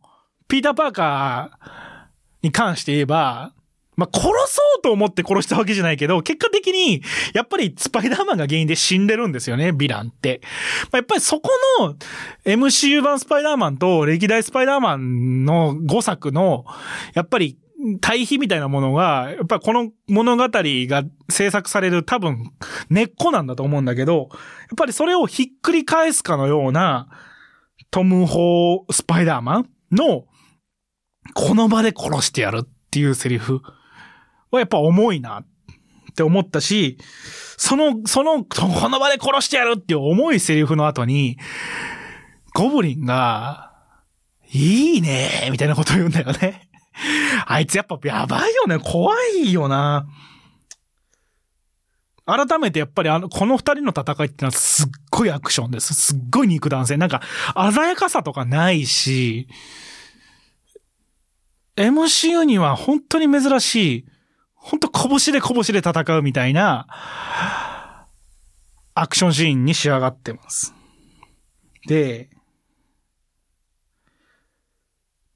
[0.48, 2.08] ピーター・パーカー
[2.42, 3.54] に関して言えば、
[3.96, 7.02] まあ、殺そうと思って殺したわけじゃないけど、結果的に、
[7.34, 10.42] やっぱりスパイダーマンが原因で死んでるんですよね、ヴィランって。
[10.84, 11.96] まあ、やっぱりそこの
[12.46, 16.66] MCU 版スパイダーマンと歴代スパイダーマンの5作の、
[17.14, 17.58] やっぱり
[18.02, 22.52] 対比みたいなものが、やっぱりこの物語が制作される多分
[22.90, 24.40] 根っこなんだと思うんだけど、やっ
[24.78, 27.08] ぱりそれをひっくり返すかのような
[27.92, 30.26] トム・ホー・スパイダーマンの
[31.34, 33.62] この場で殺してやるっていうセリフ
[34.56, 35.46] はやっぱ重いなっ
[36.16, 36.98] て思ったし、
[37.58, 41.38] その、その、この場で殺してやるっていう重いセリフの後に、
[42.54, 43.72] ゴブリンが、
[44.52, 46.70] いいねみたいなこと言うんだよね。
[47.48, 48.78] あいつやっぱやばいよね。
[48.78, 50.06] 怖いよな。
[52.26, 55.94] 改めてやっぱりあの、この二人の戦いってのはすっごいアクションです。
[55.94, 57.00] すっごい肉弾戦。
[57.00, 57.22] なんか、
[57.74, 59.48] 鮮やかさとかないし、
[61.76, 64.06] MCU には本当に珍しい、
[64.66, 66.88] 本当拳で拳で戦うみたいな、
[68.96, 70.74] アクションシーンに仕上がってます。
[71.86, 72.30] で、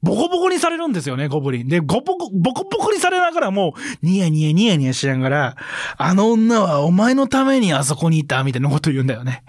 [0.02, 1.68] ボコボコにされるんですよね、ゴブリン。
[1.68, 5.56] で、ゴボコ、ボコボコにされながらも、ニヤニヤニヤニヤしながら、
[5.98, 9.44] あの女はお前のためにあそこにいた、みたいなこと言うんだよね。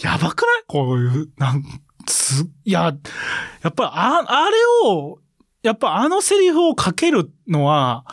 [0.00, 0.62] やばくない？
[0.68, 1.62] こういう、なん、
[2.06, 2.96] つ、いや、
[3.62, 4.56] やっぱ、あ、あれ
[4.88, 5.18] を、
[5.62, 8.06] やっぱあのセリフをかけるのは、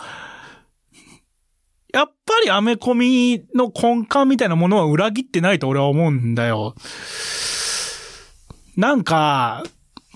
[1.95, 6.75] やっぱりアメコミの根幹みたいなものは裏切ってないと俺は思うんだよ。
[8.75, 9.63] なんか、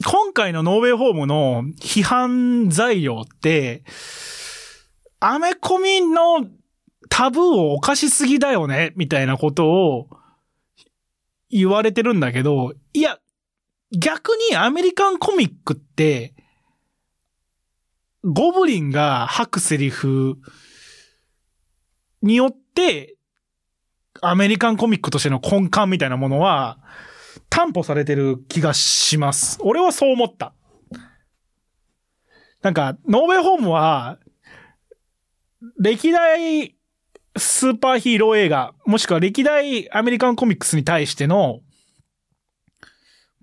[0.05, 3.83] 今回のノーベイホームの批判材料って、
[5.21, 6.49] アメコミの
[7.07, 10.09] タブーを犯しすぎだよね、みたいなことを
[11.49, 13.19] 言われてるんだけど、いや、
[13.97, 16.33] 逆にアメリカンコミックって、
[18.25, 20.39] ゴブリンが吐くセリフ
[22.21, 23.15] によって、
[24.21, 26.79] アメリカンコミックとしての根幹みたいなものは、
[27.49, 29.59] 担保されてる気がします。
[29.61, 30.53] 俺はそう思った。
[32.61, 34.19] なんか、ノーベイホームは、
[35.77, 36.75] 歴代
[37.37, 41.61] スーパーヒーロー映画、もしくは歴代アメリカンコミックスに対しての、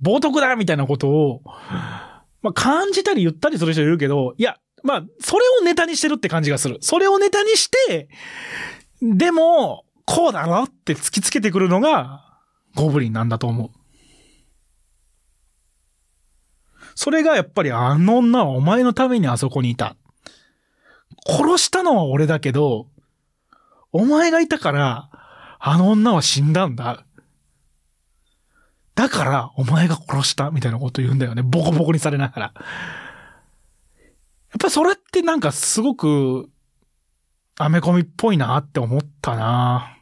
[0.02, 6.78] 冒涜だみたいなことを、まあ、感じたり言ったりする人いるけど、いや、まあ、それをネタにしてるって感じがする。
[6.80, 8.08] それをネタにして、
[9.02, 12.24] でも、こうだろって突きつけてくるのが、
[12.74, 13.70] ゴブリンなんだと思う。
[16.94, 19.96] それがやっぱりあの女はお前のためにあそこにいた。
[21.26, 22.86] 殺したのは俺だけど、
[23.92, 25.10] お前がいたから、
[25.58, 27.04] あの女は死んだんだ。
[28.94, 31.42] だから、お前が殺した、みたいなこと言うんだよね。
[31.42, 32.54] ボコボコにされながら。
[34.56, 36.48] やっぱそれってなんかすごく、
[37.58, 39.98] アメコミっぽいなって思ったな。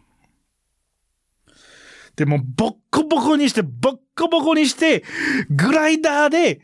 [2.14, 5.03] でも、ボッコボコにして、ボッコボコにして、
[5.51, 6.61] グライダーで、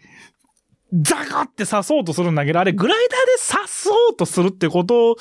[0.92, 5.16] ザガって刺そうとするんだけど、あれ、グライダーで刺そうとするってこと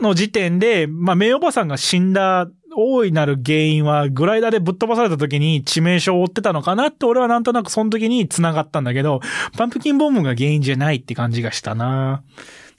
[0.00, 9.20] の時点で、まあ、名おばさんが死んだ大いなる原因は、グライダーでぶっ飛ばされた時に致命傷を負ってたのかなって、俺はなんとなくその時に繋がったんだけど、
[9.56, 12.22] パンプキンボムが原因じゃないって感じがしたな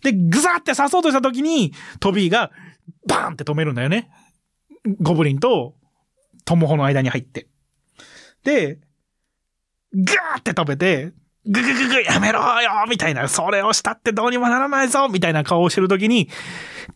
[0.04, 2.52] で、グザって刺そうとした時に、トビーが、
[3.08, 4.10] バーンって止めるんだよね。
[5.02, 5.76] ゴブリンと、
[6.46, 7.48] トモホの間に入って。
[8.44, 8.80] で、
[9.96, 11.14] ガーって止めて、
[11.48, 16.30] ぐぐぐぐやめろよみたいな、それをしたってどうにもならないぞみたいな顔をしてるときに、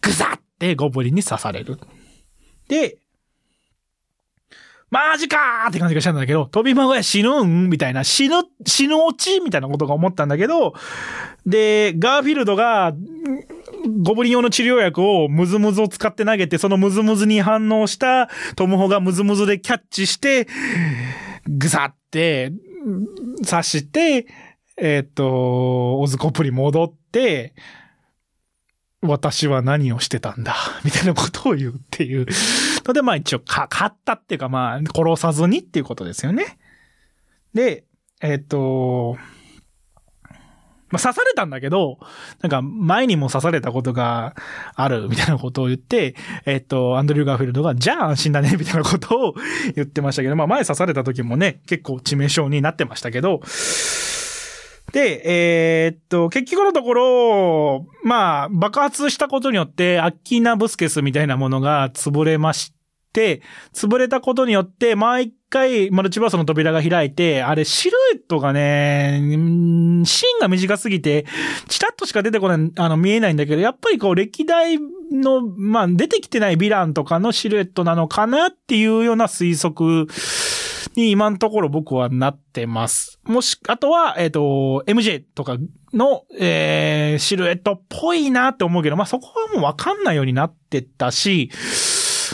[0.02, 1.80] ぐざってゴブリンに刺される。
[2.70, 3.00] で、
[4.92, 10.74] マジかーって感じがしたんだけど、飛び孫や死ぬんみたいな、死ぬ、死ぬ落ちみたいなことが思ったんだけど、
[11.46, 12.94] で、ガーフィールドが、
[14.04, 20.48] ゴブリン用の治療薬をムズムズを使って投げて、そのムズムズに反応したトムホがムズムズでキャッチして、
[21.48, 22.52] ぐさって
[23.48, 24.28] 刺して、
[24.78, 27.54] えっ、と、オズコプリ戻って、
[29.02, 32.26] 私は何をしてたんだ、 みたいなことを言うっていう
[32.86, 36.58] ので、まあ一応、か、勝ったっていうか、まあ、殺さずにっていうことですよね。
[37.54, 37.86] で、
[38.22, 39.18] えっ、ー、と、
[40.92, 42.00] まあ、刺されたんだけど、
[42.42, 44.36] なんか前にも刺されたことが
[44.76, 49.36] あるみたいなことを言って、えっと、アンドリュー・ガーフィールドが、じゃあ安心だねみたいなことを
[49.76, 53.42] 言ってましたけど、まあ前刺された時もね、結構致命傷になってましたけど、
[54.92, 55.22] で、
[55.86, 62.74] えー、っと、結局のところ、まあ、爆発したことによって、アッキーナ・ブスケスみたいなものが潰れまし
[63.14, 63.42] て、
[63.74, 69.20] 潰れたことによって、毎回マルチバースの扉が開いて、あれシルエットがね、
[70.06, 71.26] シーンが短すぎて、
[71.68, 74.80] チラッとしか出てこない、あの、見えないんだけど、やっぱりこう、歴代
[75.12, 80.08] の、まあ、出てきてないヴィランとかのシルエットなのかなっていうような推測
[80.96, 83.20] に今のところ僕はなってます。
[83.24, 85.58] もし、あとは、えっ、ー、と、MJ とか
[85.94, 91.52] の、えー、シルエットっぽいなって思うけど、まあ、そこはもうわかんないようになってたし、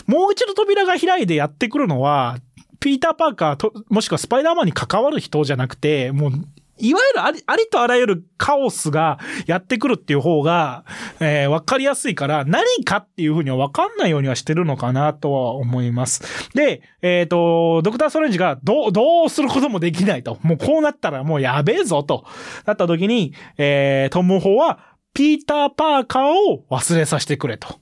[0.08, 2.38] もう一度扉が開いてやってくるのは、
[2.80, 6.32] ピーター・パーカーと、もしくはスパイダーマンに関わる人じゃなくて、もう、
[6.78, 10.84] いわゆるあり、ありとあらゆるカオスがやってくるっていう方が、
[11.20, 16.50] えー、わかりやすいから、何かっていうふうにはわかんないようにはしてるのかなとは思います。
[16.54, 20.38] で、えっ、ー、と、ドクター・ストレンジがどう、どうすることもできないと。
[20.42, 22.26] もうこうなったらもうやべえぞと。
[22.66, 27.80] なった時に、えー、トム・ホは、ピーター・パーカーを忘れさせてくれと。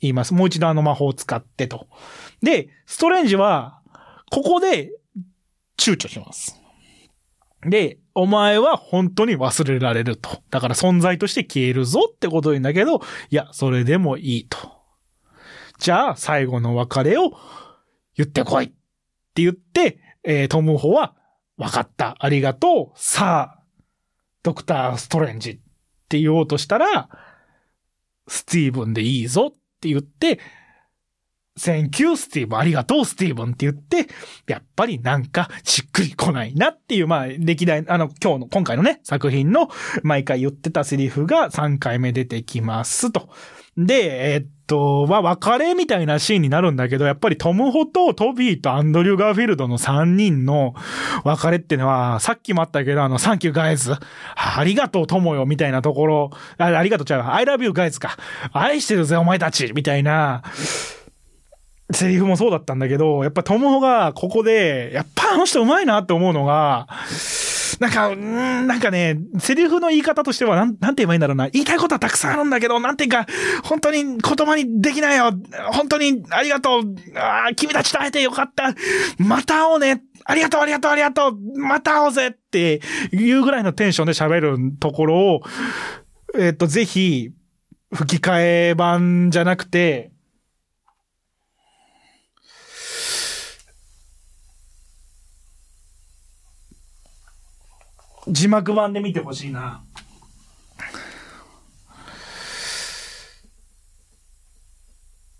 [0.00, 0.34] 言います。
[0.34, 1.88] もう一度あの魔法を使ってと。
[2.42, 3.80] で、ストレンジは、
[4.30, 4.92] ここで、
[5.78, 6.60] 躊躇します。
[7.70, 10.42] で、お前は本当に忘れられると。
[10.50, 13.00] だから存在として消えるぞってこと言うんだけど、
[13.30, 14.58] いや、それでもいいと。
[15.78, 17.32] じゃあ、最後の別れを
[18.16, 21.14] 言ってこいって言って、えー、トムホは、
[21.56, 22.16] わかった。
[22.18, 22.98] ありがとう。
[22.98, 23.62] さあ、
[24.42, 25.58] ドクター・ストレンジっ
[26.08, 27.08] て言おうとしたら、
[28.28, 30.38] スティーブンでいいぞって言って、
[31.58, 32.56] Thank you, スティーブ。
[32.56, 34.06] ありがとう、スティーブンって言って、
[34.46, 39.68] やっぱりなんかしっくりこないなっていう、まあ、歴代、あの、今日の、今回のね、作品の
[40.02, 43.30] 毎回言ってたセリフが3回目出てきますと。
[43.78, 50.74] で、え、っと、まあ、別れみたいなシーンになるんだけど、やっぱりトム・ホとトビーとアンドリュー・ガーフィールドの3人の
[51.24, 53.94] 別れってのは、さっきもあったけど、あの、サンキューガイズ、
[54.34, 58.16] ありがとう、トモよ、みたいなところ、あありがとう、違う、I love you ガイズか。
[58.52, 60.42] 愛してるぜ、お前たち、みたいな、
[61.92, 66.88] セリフもそうだったんだけど、やっぱトモホがここで、やっぱあの人上手いなって思うのが、
[67.78, 71.48] なんか、んなんかね、セリフの言い方としては、なん、なんて言えばいいんだろうな。
[71.50, 73.26] 言いたいことはたくさんあるんだけど、なんていうか、
[73.62, 75.32] 本当に言葉にできないよ。
[75.72, 76.94] 本当にありがとう。
[77.14, 78.74] あ君たちと会えてよかった。
[79.18, 80.02] また会おうね。
[80.24, 81.58] ありがとう、ありがとう、ありがとう。
[81.58, 82.80] また会おうぜって
[83.12, 85.40] いうぐらいのテンションで喋るところを、
[86.38, 87.30] えっ、と、ぜひ、
[87.94, 90.10] 吹き替え版じゃなくて、
[98.28, 99.82] 字幕版で見てほしいな。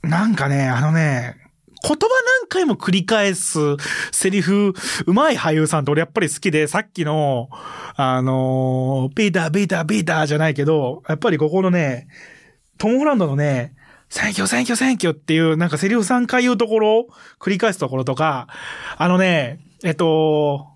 [0.03, 1.37] なんかね、あのね、
[1.83, 2.09] 言葉
[2.40, 3.59] 何回も繰り返す
[4.12, 4.72] セリフ、
[5.07, 7.49] うまい俳優さんって俺やっぱり好きで、さっきの、
[7.96, 12.09] あのー、ピーター、ピーター、ピーターじゃないけど、やっぱりここのね、
[12.79, 13.75] トム・ホランドのね、
[14.09, 17.07] thank you、thank you、thank you っていう、なんかセリフ3回言うところ、
[17.40, 18.46] 繰り返すところとか、
[18.96, 20.68] あのね、えっと、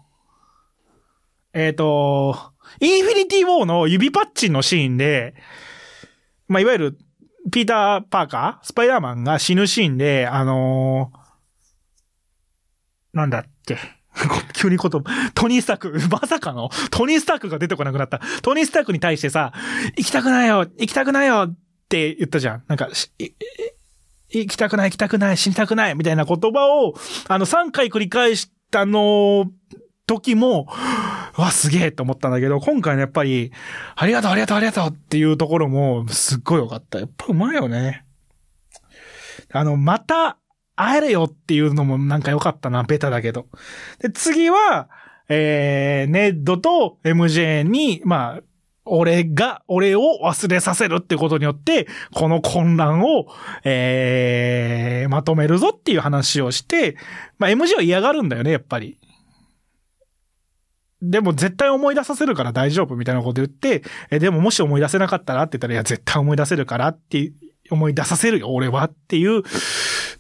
[1.52, 2.36] えっ、ー、と、
[2.80, 5.34] インフィニティ・ウォーの指パッチンのシーンで、
[6.48, 6.98] まあ、いわゆる、
[7.50, 13.78] ピーター・パーカースパイダーマンが死ぬシーンで、あのー、なんだっけ。
[14.54, 15.02] 急にこと、
[15.34, 18.20] トニー・スターク、 まさかの、トニー・スタークが出てこなくなった。
[18.42, 19.52] トニー・スタークに対してさ、
[19.96, 21.56] 行きたくないよ行きたくないよっ
[21.88, 22.64] て言ったじゃん。
[22.68, 22.88] なんか、
[24.28, 26.94] 行きたくない、行きたくない、死にたくない、みたいな言葉を、
[27.28, 29.50] あの、3回繰り返したの
[30.10, 30.66] 時も、
[31.36, 33.52] わ、すげえと思ったんだけど、今回のやっぱり、
[33.94, 36.98] ありがとう、ありがとう、ありがとうっていうところも、すっごい良かった。
[36.98, 38.04] やっぱうまいよね。
[39.52, 40.36] あの、また、
[40.74, 43.46] 会えるよっていうのもなんか良かったな、ベタだけど。
[44.00, 44.88] で、次は、
[45.28, 48.40] えー、ネッドと MJ に、まあ、
[48.84, 53.26] 俺が、俺を忘れさせるってことによって、この混乱を、
[53.62, 56.96] えー、まとめるぞっていう話をして、
[57.38, 58.98] まあ MG は嫌がるんだよね、やっぱり。
[61.02, 67.32] でも絶対思い出させるから大丈夫みたいなこと言って、え、でももし思い出せなかったらって言ったら、いや、絶対思い出せるからって
[67.70, 69.42] 思い出させるよ、俺はっていう、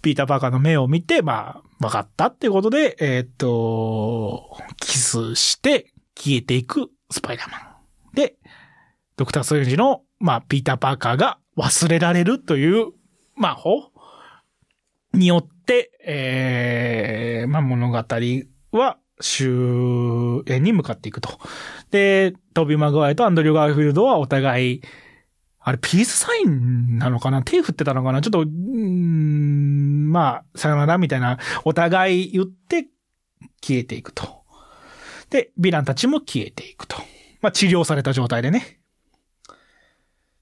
[0.02, 7.60] ピーター・パーカーの目を見て、まあ、分かったっていうことで、えー、っと、キスして消えていくスパイダーマン。
[8.14, 8.36] で、
[9.16, 12.92] ドクター・ストレンジの、まあ、ピーター・パーカーが忘れられるという
[13.36, 13.90] 魔法
[15.12, 17.96] によって、えー、まあ、物語
[18.72, 19.48] は終
[20.46, 21.38] 焉に向かっていくと。
[21.90, 24.82] で、トビー・マグワイとアンドリュー・ガーフィールドはお互い、
[25.60, 27.42] あれ、ピースサインなのかな？
[27.42, 28.22] 手振ってたのかな？
[28.22, 32.86] ちょっと、うん、まあ、さよならみたいな、お互い言って
[33.62, 34.42] 消えていくと。
[35.28, 36.96] で、ヴィランたちも消えていくと。
[37.42, 38.80] まあ、治療された状態でね。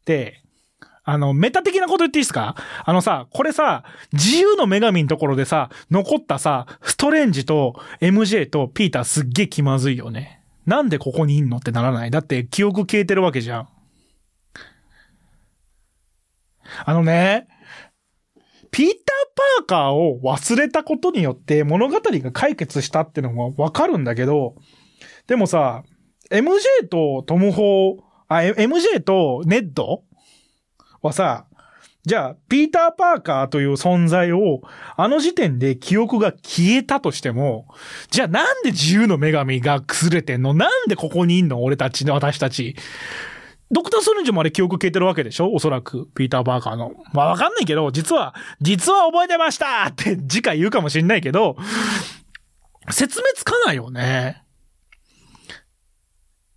[0.05, 0.41] で、
[1.11, 2.55] あの、メタ的なこと言っていいですか？
[2.85, 3.83] あのさ、これさ、
[4.13, 10.45] 自由の女神のところでさ、残ったさ、ストレンジと MJ とピーターすっげえ気まずいよね。
[10.67, 12.11] なんでここにいんのってならない？
[12.11, 13.69] だって記憶消えてるわけじゃん。
[16.85, 17.49] あのね、
[18.71, 18.97] ピーター・
[19.63, 24.57] パーカーを忘れたことによって物語が解決したってのもわかるんだけど、
[25.27, 25.85] でもさ、
[26.31, 27.99] MJ とトムホー、
[28.29, 30.03] あ、MJ とネッド
[31.03, 31.47] はさ、
[32.05, 34.63] じゃあ、ピーター・パーカーという存在を、
[34.97, 37.67] あの時点で記憶が消えたとしても、
[38.11, 40.55] じゃあなんで自由の女神が崩れてんの？
[40.55, 41.63] なんでここにいんの？
[41.63, 42.77] 俺たちの、私たち。
[43.71, 45.53] ドクター・ソレンジもあれ記憶消えてるわけでしょ？
[45.53, 46.93] おそらく、ピーター・パーカーの。
[47.13, 51.57] まあわかんないけど、実は、実は覚えてましたって次回言うかもしんないけど、
[52.91, 54.43] 説明つかないよね。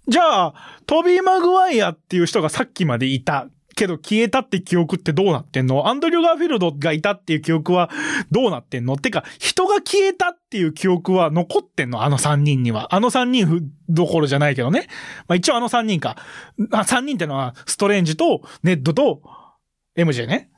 [0.08, 0.54] じゃあ、
[0.86, 3.48] トビー・マグワイアっていう人がさっきまでいた。
[3.82, 5.88] けど消えたって記憶ってどうなってんの？
[5.88, 7.90] アンドリュー・ガーフィールドがいたっていう記憶は
[8.30, 8.96] どうなってんの？
[8.96, 12.04] てか、人が消えたっていう記憶は残ってんの？
[12.04, 12.94] あの3人には。
[12.94, 14.88] あの3人どころじゃないけどね。
[15.28, 16.16] まあ一応あの3人か。
[16.72, 19.24] あ、3人ってのはストレンジとネッドと
[19.98, 20.52] MJ ね。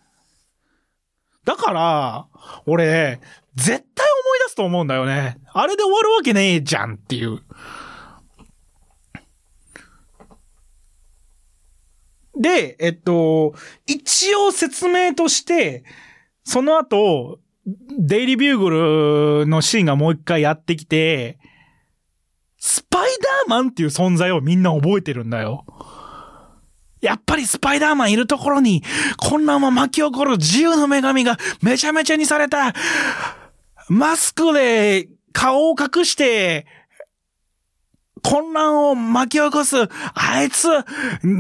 [1.46, 2.28] だから、
[2.66, 3.22] 俺、
[3.56, 5.38] 絶対思い出すと思うんだよね。
[5.54, 7.40] あれで終わるわけねえじゃんっていう。
[12.40, 13.54] で、えっと、
[13.86, 15.84] 一応説明として、
[16.44, 17.40] その後、
[17.98, 18.70] デイリービューグ
[19.42, 21.38] ルのシーンがもう一回やってきて、
[22.58, 25.66] スパイダーマンっていう存在をみんな覚えてるんだよ。
[27.02, 28.84] やっぱりスパイダーマンいるところに、
[29.18, 32.74] 混乱は巻き起こる自由の女神がめちゃめちゃにされた。
[33.90, 36.66] マスクで顔を隠して、
[38.24, 39.76] 混乱を巻き起こす、
[40.14, 40.68] あいつ、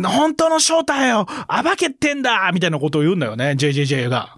[0.06, 4.38] 本当の正体を暴けてんだみたいなことを言うんだよね、JJJ が。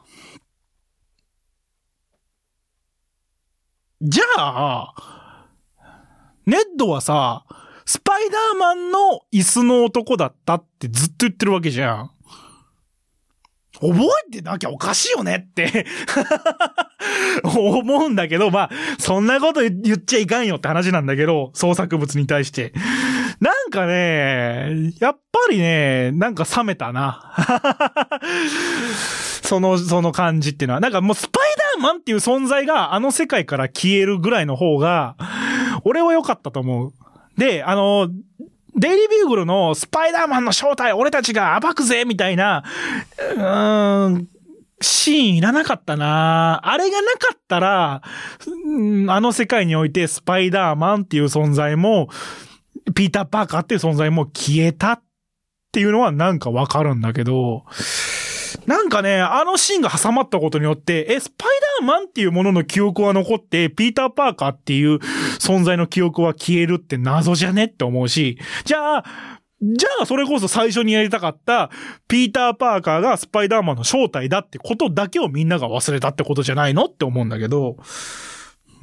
[4.01, 4.93] じゃあ、
[6.45, 7.45] ネッドはさ、
[7.85, 12.11] スパイダーマンの椅子の男だったってずっと言ってるわけじゃん。
[13.93, 15.85] 覚えてなきゃおかしいよねって
[17.43, 18.69] 思うんだけど、まあ、
[18.99, 22.73] そんなこと言っちゃいかんよって話なんだけど、創作物に対して。
[23.39, 27.33] なんかね、やっぱりね、なんか冷めたな。
[29.43, 30.79] その、その感じっていうのは。
[30.79, 31.43] なんかもうスパイ
[31.75, 35.15] ダーマンっていう存在があの世界から消えるぐらいの方が、
[35.83, 36.93] 俺は良かったと思う。
[37.37, 38.09] で、あの、
[38.75, 42.63] デイリービューグルのスパイダーマンの正体俺たちが暴くぜみたいな、
[43.37, 44.27] うーん、
[44.81, 46.59] シーンいらなかったな。
[46.63, 52.09] あれがなかったら、あの世界においてスパイダーマンっていう存在も、
[52.93, 55.01] ピーター・パーカーっていう存在も消えたっ
[55.71, 57.63] ていうのはなんかわかるんだけど、
[58.65, 61.49] なんかね、あのシーンが挟まったことによって、え、スパイ
[61.79, 64.95] ダーマンっていうものの記憶は残って、ピーター・パーカーっていう
[65.39, 69.05] 存在の記憶は消えるって謎じゃねって思うし、じゃあ、
[69.61, 71.69] じゃあ、それこそ最初にやりたかった、
[72.07, 77.77] ピーター・パーカーがスパイダーマンの正体だってことだけをみんなが忘れたってことじゃないのって思うんだけど、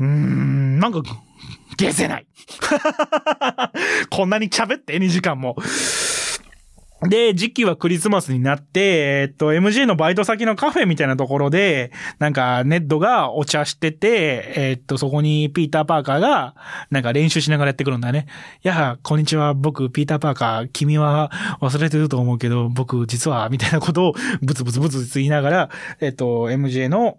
[0.01, 1.03] うーん、なんか、
[1.79, 2.27] 消せない。
[4.11, 5.57] こんなに喋って2時間も。
[7.09, 8.81] で、時期はクリスマスになって、
[9.23, 16.55] えっと、MG のバイト先のカフェみたいなところで、なんか、ネッドがお茶してて、えっと、そこにピーター・パーカーが、
[16.91, 18.27] なんか練習しながらやってくるんだね。
[18.65, 27.19] いや、こんにちは、僕、ピーター・パーカー、君は忘れてると思うけど、僕、実は、みたいなことを、ブツブツブツブツ言いながら、えっと、MJ の、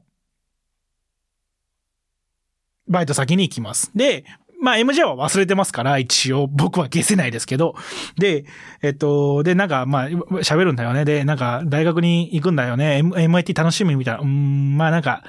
[2.87, 3.91] バイト先に行きます。
[3.95, 4.25] で、
[4.63, 7.75] まあ MJ は忘れてますから、一応僕は消せないですけど。
[8.17, 8.45] で、
[8.81, 11.03] えっと、で、なんか、まあ、喋るんだよね。
[11.03, 13.01] で、なんか、大学に行くんだよね。
[13.03, 14.21] MIT 楽しみみたいな。
[14.21, 15.23] うーん、まあなんか、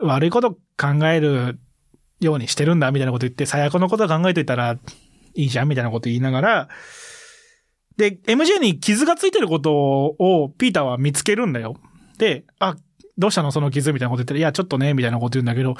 [0.00, 1.60] 悪いこと考える
[2.18, 6.68] ようにしてるんだ、みたいなこと言って、最悪のこと考えといたらいいじゃん、みたいなこと言いながら、
[7.96, 11.76] で、MJ に傷がついてることを、ピーターは見つけるんだよ。
[12.18, 12.74] で、あ、
[13.16, 15.76] どうしたのその傷みたいなこと言ったら、いや、ちょっとね、みたいなこと言うんだけど、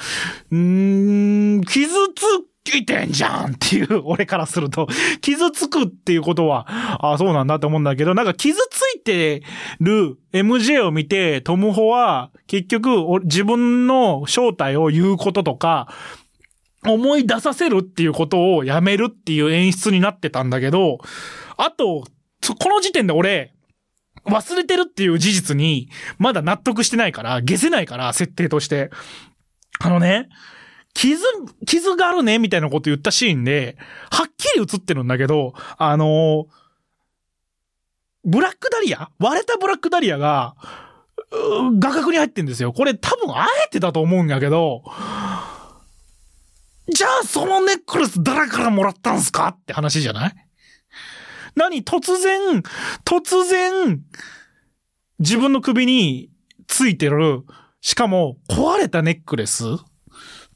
[0.51, 2.23] うーん、傷つ
[2.67, 4.87] 聞いてんじゃんっていう、俺からすると、
[5.21, 9.41] 傷つくっていうことは、ああそうなんだって思うんだけど、なんか傷ついて
[9.79, 15.87] る MJ を見て、トムホは、結局、自分の正体を言うこととか、
[16.85, 20.97] 思い出させるっていうことをやめるっていう演出になってたんだけど、
[21.55, 22.03] あと、
[22.59, 23.53] この時点で俺、
[24.25, 28.89] 忘れてるっていう事実に、まだ納得してないから、消せないから、設定として。
[29.79, 30.27] あのね、
[30.97, 31.21] 傷、
[31.67, 33.77] 傷があるね、みたいなこと言ったシーンで、
[34.09, 36.47] はっきり映ってるんだけど、あの
[38.25, 39.11] ブラックダリア？
[39.19, 40.55] 割れたブラックダリアが、
[41.79, 42.73] 画角に入ってんですよ。
[42.73, 44.81] これ多分あえてだと思うんやけど、
[46.91, 49.49] じゃあそのネックレス誰からもらったんすか？
[49.49, 50.35] って話じゃない？
[51.55, 51.83] 何？
[51.83, 52.63] 突然、
[53.05, 54.01] 突然、
[55.19, 56.31] 自分の首に
[56.65, 57.43] ついてる、
[57.81, 59.63] しかも壊れたネックレス？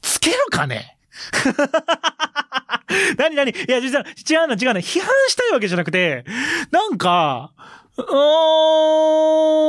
[0.02, 0.98] つけるかね？
[3.16, 3.50] 何何？
[3.50, 4.80] いや、実は、違うの違うの。
[4.80, 6.24] 批判したいわけじゃなくて、
[6.70, 7.52] なんか、
[7.96, 8.02] う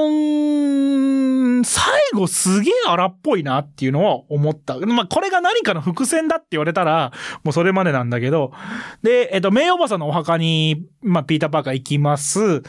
[0.10, 4.78] ーん、最後すげえ荒っぽいなっていうのを思った。
[4.80, 7.12] まあ、これが何かの伏線だって言われたら、
[7.44, 8.54] もうそれまでなんだけど、
[9.02, 12.62] で、えっと、名誉おばさんのお墓に、まあ、ピーターパーカー行きます。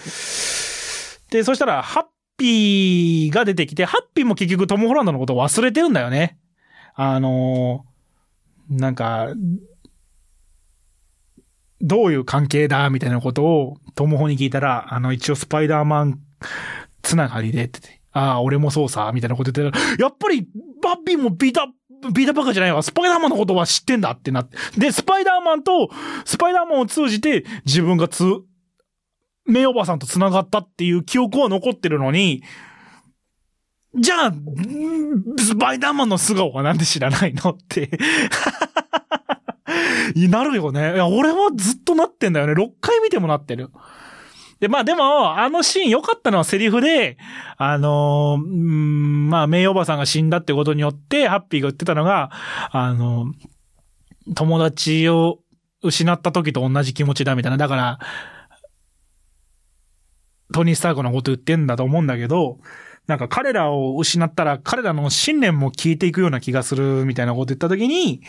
[1.30, 2.04] で、そしたら、ハッ
[2.36, 6.38] ピーが出てきて、ハッピーも結局トム・ホランドのことを忘れてるんだよね。
[6.94, 7.94] あのー
[8.70, 9.28] なんか、
[11.80, 16.20] どういう関係だみたいなことをトムホに聞いたら、あの、一応スパイダーマン
[17.02, 20.48] つながりでってて、ああ、俺もそうさ、みたいなこと言ってたら、やっぱり、
[20.82, 21.66] バッピーもビータ、
[22.12, 24.56] ビータバカじゃないわ、スパイダーマンのことは知ってんだってなって。
[24.78, 25.90] で、スパイダーマンと、
[26.24, 28.24] スパイダーマンを通じて、自分がつ、
[29.46, 32.42] 名おばさんと繋がったっていう記憶は残ってるのに、
[33.96, 34.32] じゃあ、
[35.38, 37.90] スパイダーマンの素顔はなんで知らないのって。
[40.28, 40.94] なるよね。
[40.94, 42.52] いや、俺はずっとなってんだよね。
[42.52, 43.70] 6回見てもなってる。
[44.60, 47.18] で、まあでも、あのシーン良かったのはセリフで、
[47.56, 52.30] あのーまあ、名誉おばさんが死んだってことによって、ハッピーが言ってたのが、
[52.70, 53.32] あの
[54.34, 55.38] 友達を
[55.82, 57.58] 失った時と同じ気持ちだみたいな。
[57.58, 57.98] だから、
[60.52, 62.58] トニー・スタークのこと言ってんだと思うんだけど、
[63.06, 68.22] なんか彼らを失ったら彼らの信念も消えていくような気がするみたいなこと言った時に、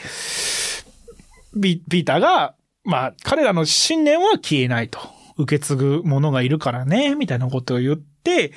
[1.60, 5.00] ピーターが、まあ、彼らの信念は消えないと。
[5.38, 8.54] 受け継ぐ者がいるからね、みたいなことを言って、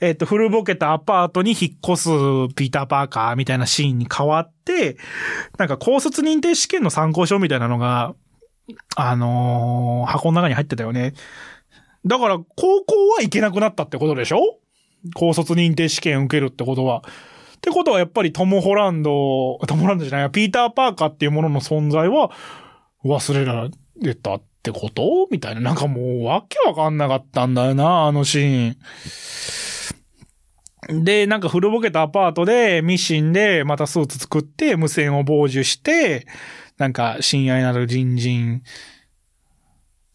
[0.00, 2.08] えっ、と、古ぼけたアパートに引っ越す
[2.54, 4.96] ピーター・パーカーみたいなシーンに変わって、
[5.58, 8.14] なんか高卒認定試験の参考書みたいなのが、
[8.96, 11.14] あのー箱の中に入ってたよね。
[12.06, 14.58] だから、高校は行けなくなったってことでしょ？
[15.14, 17.02] 高卒認定試験受けるってことは。
[17.56, 22.32] ってことはやっぱりトム・ホランド、トム・ホランドじゃない、ピーター・パーカーっていうものの存在は
[23.04, 23.68] 忘れら
[24.00, 25.28] れたってこと？
[25.30, 25.60] みたいな。
[25.60, 28.76] なんかもうわけわかんなかったんだよな、あのシー
[30.92, 31.04] ン。
[31.04, 36.26] で、なんか古ぼけたアパートでミシンでまたスーツ作って無線を傍受して、
[36.78, 38.62] なんか親愛なる隣人、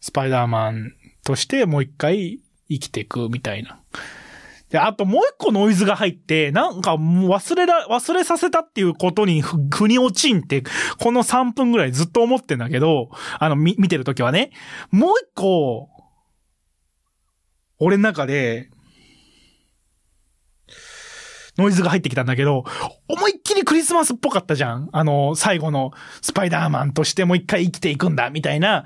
[0.00, 0.92] スパイダーマン
[1.24, 3.80] としてもう一回生きていくみたいな。
[4.70, 10.62] で、あともう一個ノイズが入って、なんかもう忘れら、忘れさせたっていうことに、腑に落ちんって、
[11.00, 13.08] この3分ぐらいずっと思ってんだけど、
[13.38, 14.50] あの、み、見てるときはね、
[14.90, 15.88] もう一個、
[17.78, 18.70] 俺の中で、
[21.58, 22.64] ノイズが入ってきたんだけど、
[23.08, 24.88] 思いっきりクリスマスっぽかったじゃん。
[24.92, 25.90] あの、最後の
[26.22, 28.84] スパイダーマンとしてもう一回生きていくんだ、みたいな、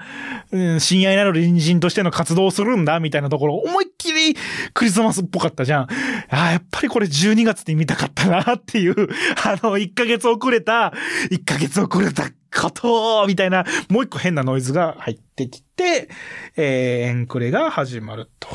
[0.50, 4.34] うん、親愛なる隣人としての活動をするんだ、みたいなところ、思いっきり
[4.72, 5.86] クリスマスっぽかったじゃん。
[6.30, 8.94] あ、やっぱりこれ12月に見たかったな、っていう、
[9.44, 10.94] あの、1ヶ月遅れた、
[11.30, 16.08] 1ヶ月遅れたこと、みたいな、もう一個変なノイズが入ってきて、
[16.56, 18.48] えー、エンクレが始まると。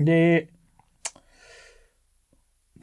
[0.00, 0.50] で、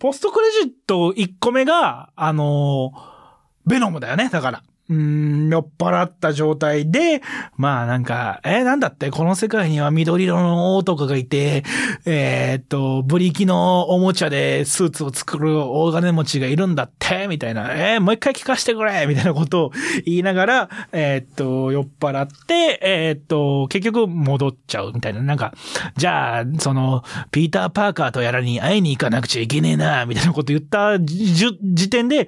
[0.01, 4.63] ポストクレジット1個目が、あのーベノムだよね、だから。
[4.91, 7.21] うん、酔っ払った状態で、
[7.55, 9.09] まあなんか、えなんだって？
[9.09, 11.63] この世界には緑色の男がいて、
[12.05, 19.71] えーっと、ブリキのおもちゃでスーツを作る大金持ちがいるんだって、みたいな、えーもう一回聞かせてくれみたいなことを
[20.05, 25.21] 言いながら、えっと、酔っ払って、えっと、結局戻っちゃうみたいな。
[25.21, 25.53] なんか、
[25.95, 32.27] じゃあ、その、ピーター・パーカーとやらに会いに行かなくちゃいけねえな、みたいなこと言った時点で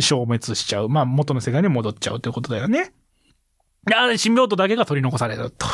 [0.00, 0.88] 消滅しちゃう。
[0.90, 2.92] まあ、元の世界に戻っちゃうということだよね。
[3.92, 5.66] あれ、新病棟だけが取り残されると。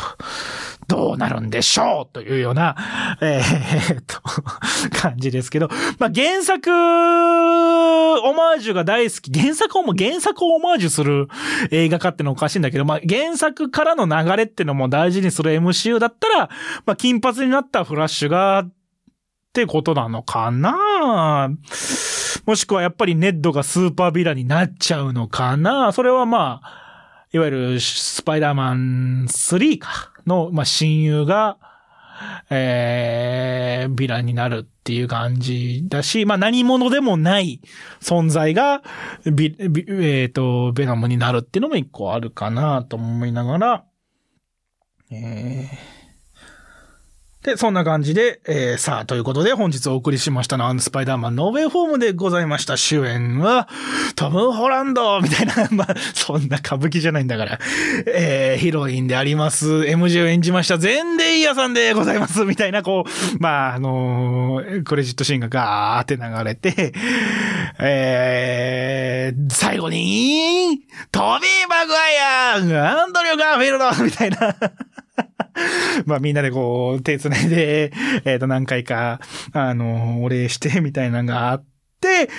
[0.87, 2.75] どうなるんでしょうというような、
[3.21, 4.21] えーっと、
[4.99, 5.69] 感じですけど。
[5.99, 9.31] まあ、原作、オマージュが大好き。
[9.31, 11.29] 原作をも、原作をオマージュする
[11.69, 16.49] 映画化ってのおかしいんだけど、まあ、原作からの流れってのも大事にする MCU だったら、
[16.85, 18.71] まあ、金髪になったフラッシュが、っ
[19.53, 21.49] てことなのかな
[22.45, 25.91] もしくはやっぱりネッドがスーパーヴィラになっちゃうのかな？
[25.91, 31.57] それはまあ、いわゆるスパイダーマン3かの、まあ、親友が、
[32.49, 37.61] えー、ヴィラになるっていう感じだし、まあ何者でもない
[37.99, 38.81] 存在が、
[39.25, 43.83] ビ、ビえっ、と、ベノムになるっていうのも一個あるかなと思いながら、
[45.11, 46.00] えー。
[47.43, 52.77] で、そんな感じで、えー、さあ、ということで本日お送りしましたのは、スパイダーマンノーウェイホームでございました。
[52.77, 53.67] 主演は、
[54.15, 57.59] トム・ホランドみたいな、 まあ、そんな歌舞伎じゃないんだから、
[58.05, 66.93] えー、ヒロインであります、MJ を演じました、ゼンデイヤさんでございます、みたいな、こう、まあ、あのークレジットシーンがガーって流れて、
[67.79, 70.81] えー、最後に、
[71.11, 74.55] トビー・マグワイアアンドリュー・ガーフィールドみたいな。
[76.05, 77.91] まあみんなでこう、手繋いで、
[78.25, 79.19] えっ、と何回か、
[79.53, 81.65] あの、お礼してみたいなのがあっ
[81.99, 82.29] て、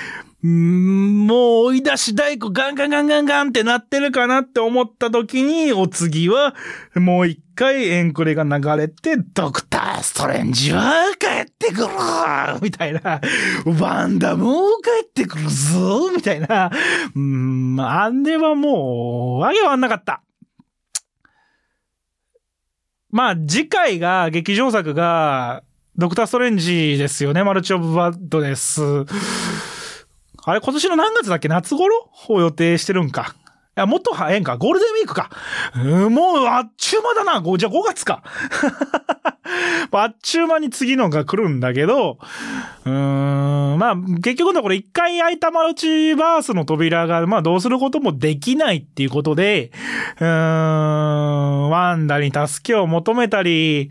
[0.43, 6.57] もう追い出し太鼓ガンガンガンガンガンってなってるかなって思った時に、お次は、
[6.97, 11.89] もう一回エンクレが流れて、ドクターストレンジは帰ってくる
[12.61, 13.21] みたいな、
[13.79, 16.73] ワンダも帰ってくるぞみたいな、
[17.15, 20.23] うーん、あれはもう、わけわかんなかった。
[23.13, 25.63] まあ、次回が、劇場作が、
[25.99, 27.45] ドクターストレンジですよね。
[27.45, 28.81] マルチオブバッドです。
[30.45, 31.47] あれ、今年の何月だっけ？
[31.49, 32.09] 夏頃？
[32.31, 33.37] を予定してるんか。
[33.75, 34.59] いや、もっと早いんか。
[34.59, 35.31] ゴールデンウィークか。
[36.05, 37.43] うもう、あっちゅう間だな。
[37.57, 38.23] じゃあ5月か。
[39.91, 42.19] あっちゅう間に次のが来るんだけど、
[42.85, 42.93] うー
[43.75, 49.73] ん、まあ、結局のころ一回開いたマルチバースの扉が、まあどうすることもできないっていうことで、
[50.21, 53.91] うーん、ワンダに助けを求めたり、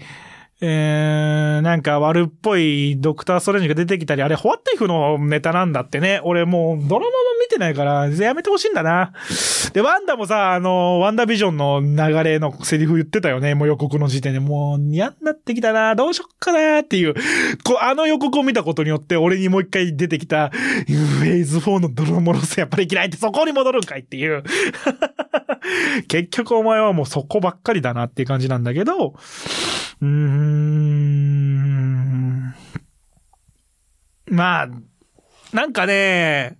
[0.63, 6.21] えー、なんか悪っぽいドクターストレンジが出てきたり、あれ、ホワットイフのネタなんだってね。
[6.23, 9.11] 俺もうドラマも見てないから、やめてほしいんだな。
[9.73, 13.55] で、ワンダもさ、あの、ワンダビジョンの流れのセリフ言ってたよね。
[13.55, 14.39] もう予告の時点で。
[14.39, 15.95] もう嫌になってきたな。
[15.95, 17.15] どうしよっかなっていう。
[17.63, 24.43] こあの予告を見たことによって、俺にもう一回出てきた、フェイズ4のドロモロスやっぱり嫌いってそこに戻るんかいっていう。
[26.07, 29.15] 結局お前はもうそこばっかりだなっていう感じなんだけど、
[30.01, 31.41] うーん。
[34.29, 34.67] まあ、
[35.53, 36.57] なんかね、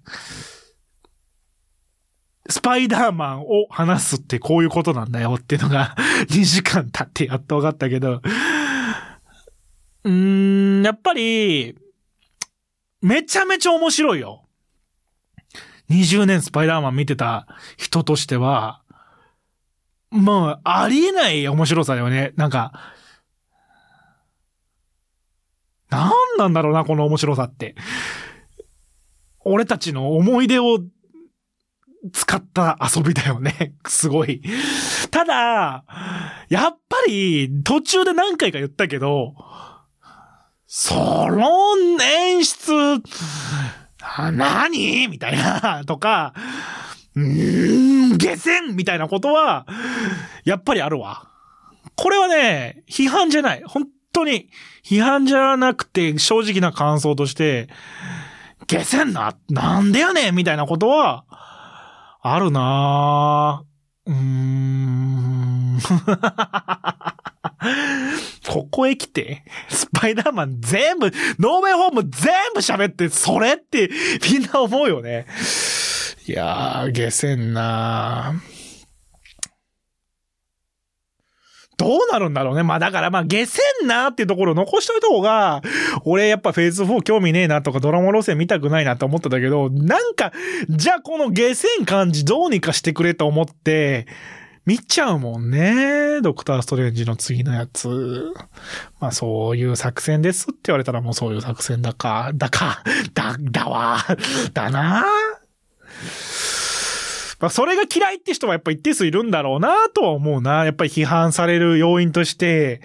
[2.50, 5.96] スパイダーマンを話すってこういうことなんだよっていうのが
[6.30, 8.22] 2時間経ってやっと分かったけど、
[10.04, 11.76] うーん、やっぱり、
[13.02, 14.46] めちゃめちゃ面白いよ。
[15.90, 18.82] 20年スパイダーマン見てた人としては、
[20.10, 22.34] もう、ありえない面白さだよね。
[22.36, 22.94] なんか、
[25.92, 27.76] なんなんだろうな、この面白さって。
[29.44, 30.80] 俺たちの思い出を
[32.14, 33.76] 使った遊びだよね。
[33.86, 34.42] すごい。
[35.12, 35.84] ただ、
[36.50, 39.36] やっぱり途中で何回か言ったけど、
[40.66, 42.72] その演出、
[44.02, 45.10] あ何？
[45.10, 46.34] みたいな、とか、
[47.16, 49.68] うーん、下船みたいなことは、
[50.46, 51.28] やっぱりあるわ。
[51.96, 53.64] これはね、批判じゃない。
[53.66, 54.50] 本当に、
[54.92, 57.70] 批判じゃなくて、正直な感想として、
[58.68, 61.24] 下船な、なんでやねんみたいなことは、
[62.22, 63.64] あるな。
[64.06, 65.80] うーん。
[68.50, 73.90] ここへ来て、スパイダーマン全部、ノーウェイホーム全部喋って、それって
[74.30, 75.26] みんな思うよね。
[76.28, 78.61] いやー、下船なぁ。
[81.82, 82.62] どうなるんだろうね。
[82.62, 85.64] まあだからまあ、下船なっていうところを残しといた方が、
[86.06, 90.32] 俺やっぱフェーズ4興味ねえなとかドラマ路線見たくないなと思ってたけど、なんか、
[90.70, 94.06] じゃあこの下船感じどうにかしてくれと思って、
[94.64, 96.22] 見ちゃうもんね。
[96.22, 98.32] ドクターストレンジの次のやつ。
[99.00, 102.84] まあそういう作戦ですって言われたらもうそういう作戦だか、だか、
[103.16, 103.98] だ、だわ、
[104.54, 105.04] だな。
[107.42, 110.64] まあそれが嫌いって人はやっぱ一定数いるんだろうなとは思うな。
[110.64, 112.82] やっぱり批判される要因として、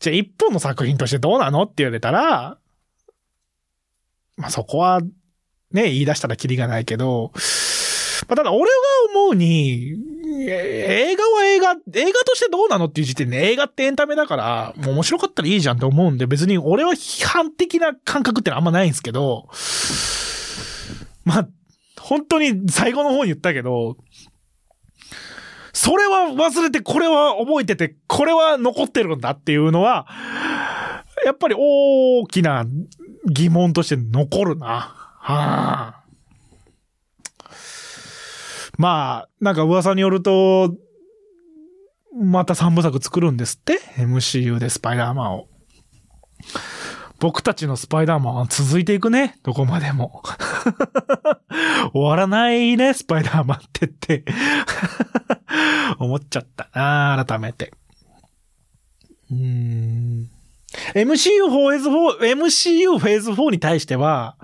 [0.00, 2.56] じゃあ一本の作品としてどうなのって言われたら、
[4.36, 5.00] まあそこは、
[5.70, 7.32] ね、言い出したらキリがないけど、
[8.28, 8.66] まあ、ただ俺が
[9.14, 9.94] 思うに、
[10.48, 19.48] 映画は映画、映画としてどうなのっていう時点で映画ってエンタメだから、もう面白かったらいいじゃんって思うんで、別に俺は批判的な感覚ってのはあんまないんですけど、
[21.24, 21.48] まあ、
[22.08, 23.98] 本当に最後の方に言ったけど、
[25.74, 30.06] それは忘れて、これは覚えてて、これは残ってるんだっていうのは、
[31.26, 32.64] やっぱり大きな
[33.30, 34.66] 疑問として残るな。
[35.20, 36.04] はあ。
[38.78, 40.74] まあ、なんか噂によると、
[42.18, 45.46] また三部作作るんですって ?MCU でスパイダーマンを。
[47.20, 49.38] 僕たちのスパイダーマンは続いていくね。
[49.42, 50.22] どこまでも。
[51.92, 54.24] 終わらないね、スパイダーマンってって
[55.98, 57.72] 思っちゃったな改めて。
[59.30, 60.30] うん。
[60.94, 64.36] MCU フェーズ4、MCU フェーズ4に対しては、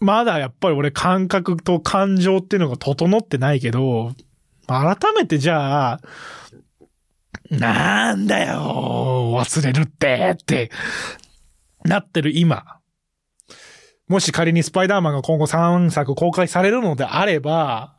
[0.00, 4.12] まだやっぱり俺感覚と感情っていうのが整ってないけど、
[4.66, 6.00] 改めてじゃあ、
[7.50, 10.70] なんだよ、忘れるって、って
[11.84, 12.77] なってる今。
[14.08, 17.94] もし仮にスパイダーマンが今後3作公開されるのであれば、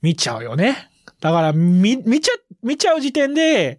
[0.00, 0.90] 見ちゃうよね。
[1.20, 3.78] だから、見、見ちゃ、見ちゃう時点で、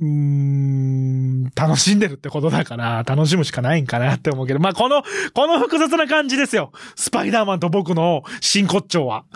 [0.00, 5.02] うーん、楽しんでるってことだから、楽しむしかないんかなって思うけど、まあ、この、
[5.34, 6.72] この複雑な感じですよ。
[6.94, 9.24] スパイダーマンと僕の真骨頂は。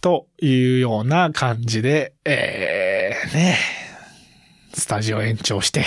[0.00, 3.58] というような感じで、えー、ね、
[4.74, 5.84] スタジオ延長して、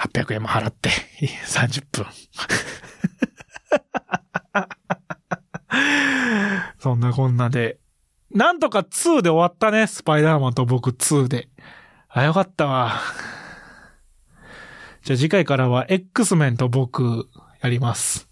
[0.00, 0.88] 800円も払って、
[1.46, 2.06] 30分。
[6.78, 7.78] そんなこんなで、
[8.30, 11.50] なんとか2で終わったね、スパイダーマンと僕2で。
[12.08, 12.94] あ、よかったわ。
[15.02, 17.28] じゃあ次回からは X メンと僕
[17.60, 18.29] やります。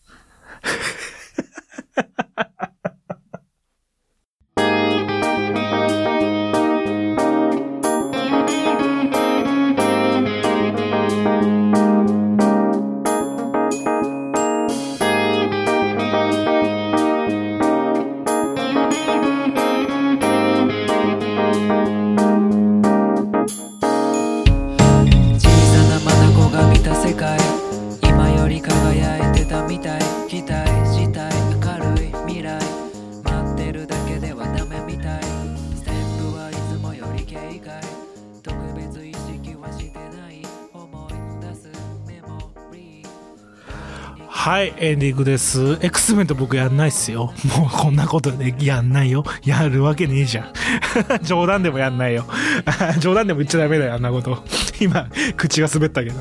[44.48, 45.78] はい、エンディングです。
[45.82, 47.34] X メント僕やんないっすよ。
[47.58, 49.22] もうこんなことでやんないよ。
[49.44, 50.52] やるわけねえじゃん。
[51.20, 52.24] 冗談でもやんないよ。
[52.98, 54.42] 冗談でも言っちゃダメだよ、あんなこと。
[54.80, 56.16] 今、口が滑ったけど。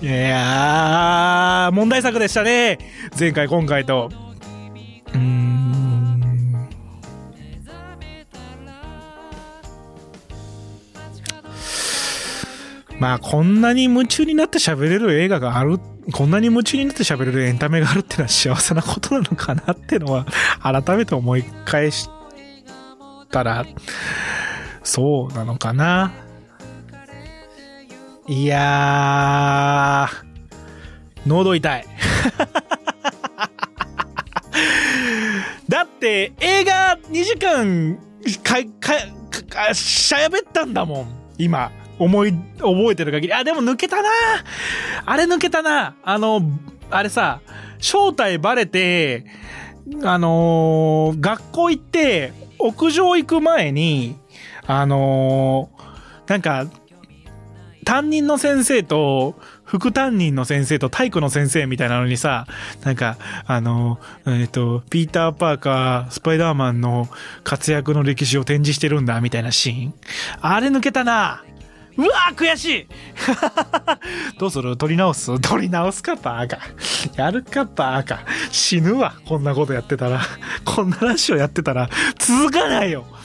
[0.00, 2.78] いやー、問題作でしたね。
[3.18, 4.10] 前回、今回と。
[5.14, 5.70] うん。
[12.98, 20.26] まあ、こんなに夢中になって喋れる映画があるってこんなに夢中になって喋れるエンタメがあるってのは幸せなことなのかなってのは、
[20.62, 22.08] 改めて思い返し
[23.30, 23.66] たら、
[24.82, 26.12] そうなのかな。
[28.26, 31.84] いやー、喉痛い。
[35.68, 37.98] だって、映画2時間、
[38.42, 38.94] か、か、
[39.68, 41.70] か、しゃべったんだもん、今。
[42.00, 43.34] 思い、覚えてる限り。
[43.34, 44.08] あ、でも抜けたな
[45.04, 46.40] あれ抜けたなあの、
[46.90, 47.40] あれさ、
[47.78, 49.26] 正体バレて、
[50.02, 54.16] あのー、学校行って、屋上行く前に、
[54.66, 56.66] あのー、なんか、
[57.84, 62.46] 担任の先生と、副担任の先生と体育の先生みたいなのにさ、
[62.82, 67.08] なんか、あの、えっ、ー、と、ピーター・パーカー、スパイダーマンの
[67.44, 69.94] 活躍の歴史を展示してるんだ、みたいなシーン。
[70.40, 71.44] あれ抜けたな
[71.96, 72.86] うわー悔しい
[74.38, 74.76] どうする？
[74.76, 75.38] 取り直す？
[75.40, 76.58] 取り直すかバーカ。
[77.16, 78.20] やるかバーカ。
[78.50, 79.14] 死ぬわ。
[79.26, 80.20] こんなことやってたら。
[80.64, 81.88] こんなラジオやってたら
[82.18, 83.04] 続かないよ。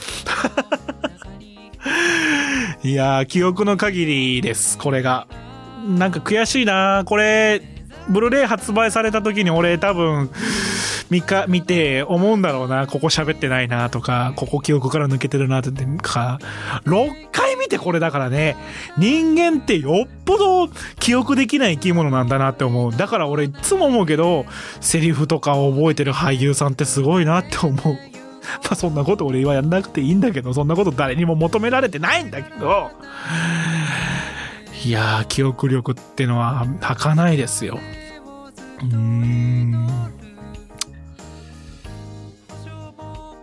[2.82, 4.76] いやー、記憶の限りです。
[4.78, 5.26] これが。
[5.88, 7.62] なんか悔しいなこれ、
[8.08, 10.30] ブルーレイ発売された時に俺多分、
[11.10, 12.86] 見か、見て思うんだろうな。
[12.86, 15.70] ここ喋ってないなとか、ここ記憶から抜けてるなって
[16.02, 16.38] か、
[16.84, 18.56] 6回見てこれだからね。
[18.98, 22.92] 人間ってよっぽど記憶できない生き物なんだなって思う。
[22.92, 24.46] だから俺いつも思うけど、
[24.80, 27.98] セリフとかを覚えてる俳優さんってすごいなって思う。
[28.64, 32.90] まあそんなこと俺はやんなくていいんだけど、そんなこと誰にも求められてないんだけど、
[34.84, 37.78] いやー、記憶力ってのは儚いですよ。
[38.82, 39.88] うーん。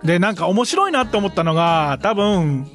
[0.03, 2.67] で、なんか面白いなって思ったのが、多分、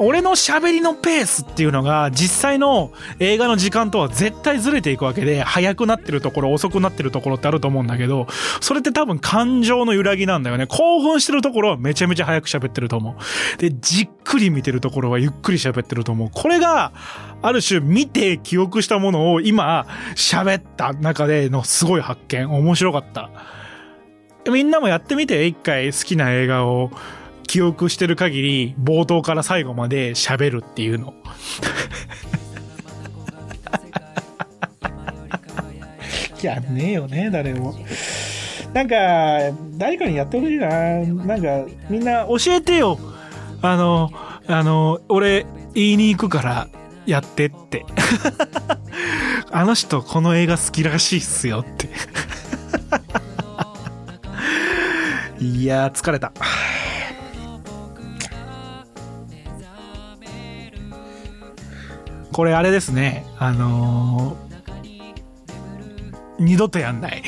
[0.00, 8.28] 俺の喋りのペースっていうのが実際の映画の時間とは絶対ずれていくわけで、速くなってるところ、遅くなってるところってあると思うんだけど、
[8.60, 10.68] それって多分感情の揺らぎなんだよね。
[10.68, 13.58] 興奮してるところはめちゃめちゃ速く喋ってると思う。
[13.58, 16.30] で、じっくり見てるところはゆっくり喋ってると思う。
[16.32, 16.92] これが、
[17.42, 22.48] ある種見て記憶したものを今喋った中でのすごい発見。
[22.48, 23.30] 面白かった。
[24.50, 26.90] みんなもやってみて、一回好きな映画を
[27.46, 31.14] 記憶してる限り、冒頭から最後まで喋るっていうの。
[36.42, 37.74] やんねえよね、誰も。
[38.72, 38.94] なんか、
[39.76, 40.68] 誰かにやってほしいな。
[40.68, 42.98] なんか、みんな教えてよ。
[43.60, 44.10] あの、
[44.46, 46.68] あの、俺、言いに行くから、
[47.06, 47.84] やってって。
[49.50, 51.88] あの人、この映画好きらしいっすよって。
[55.40, 56.32] いやー、疲れた。
[62.32, 63.24] これあれですね。
[63.38, 64.48] あのー
[66.40, 67.20] 二度とやんない。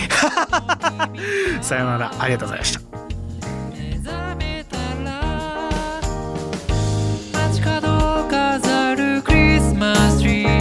[1.62, 2.12] さよなら。
[2.16, 2.80] ありがとうございました。
[3.72, 5.68] 目覚めたら
[7.32, 7.88] 街角
[8.20, 10.60] を飾るクリスマスツリー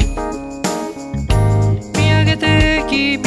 [1.96, 3.20] 見上げて君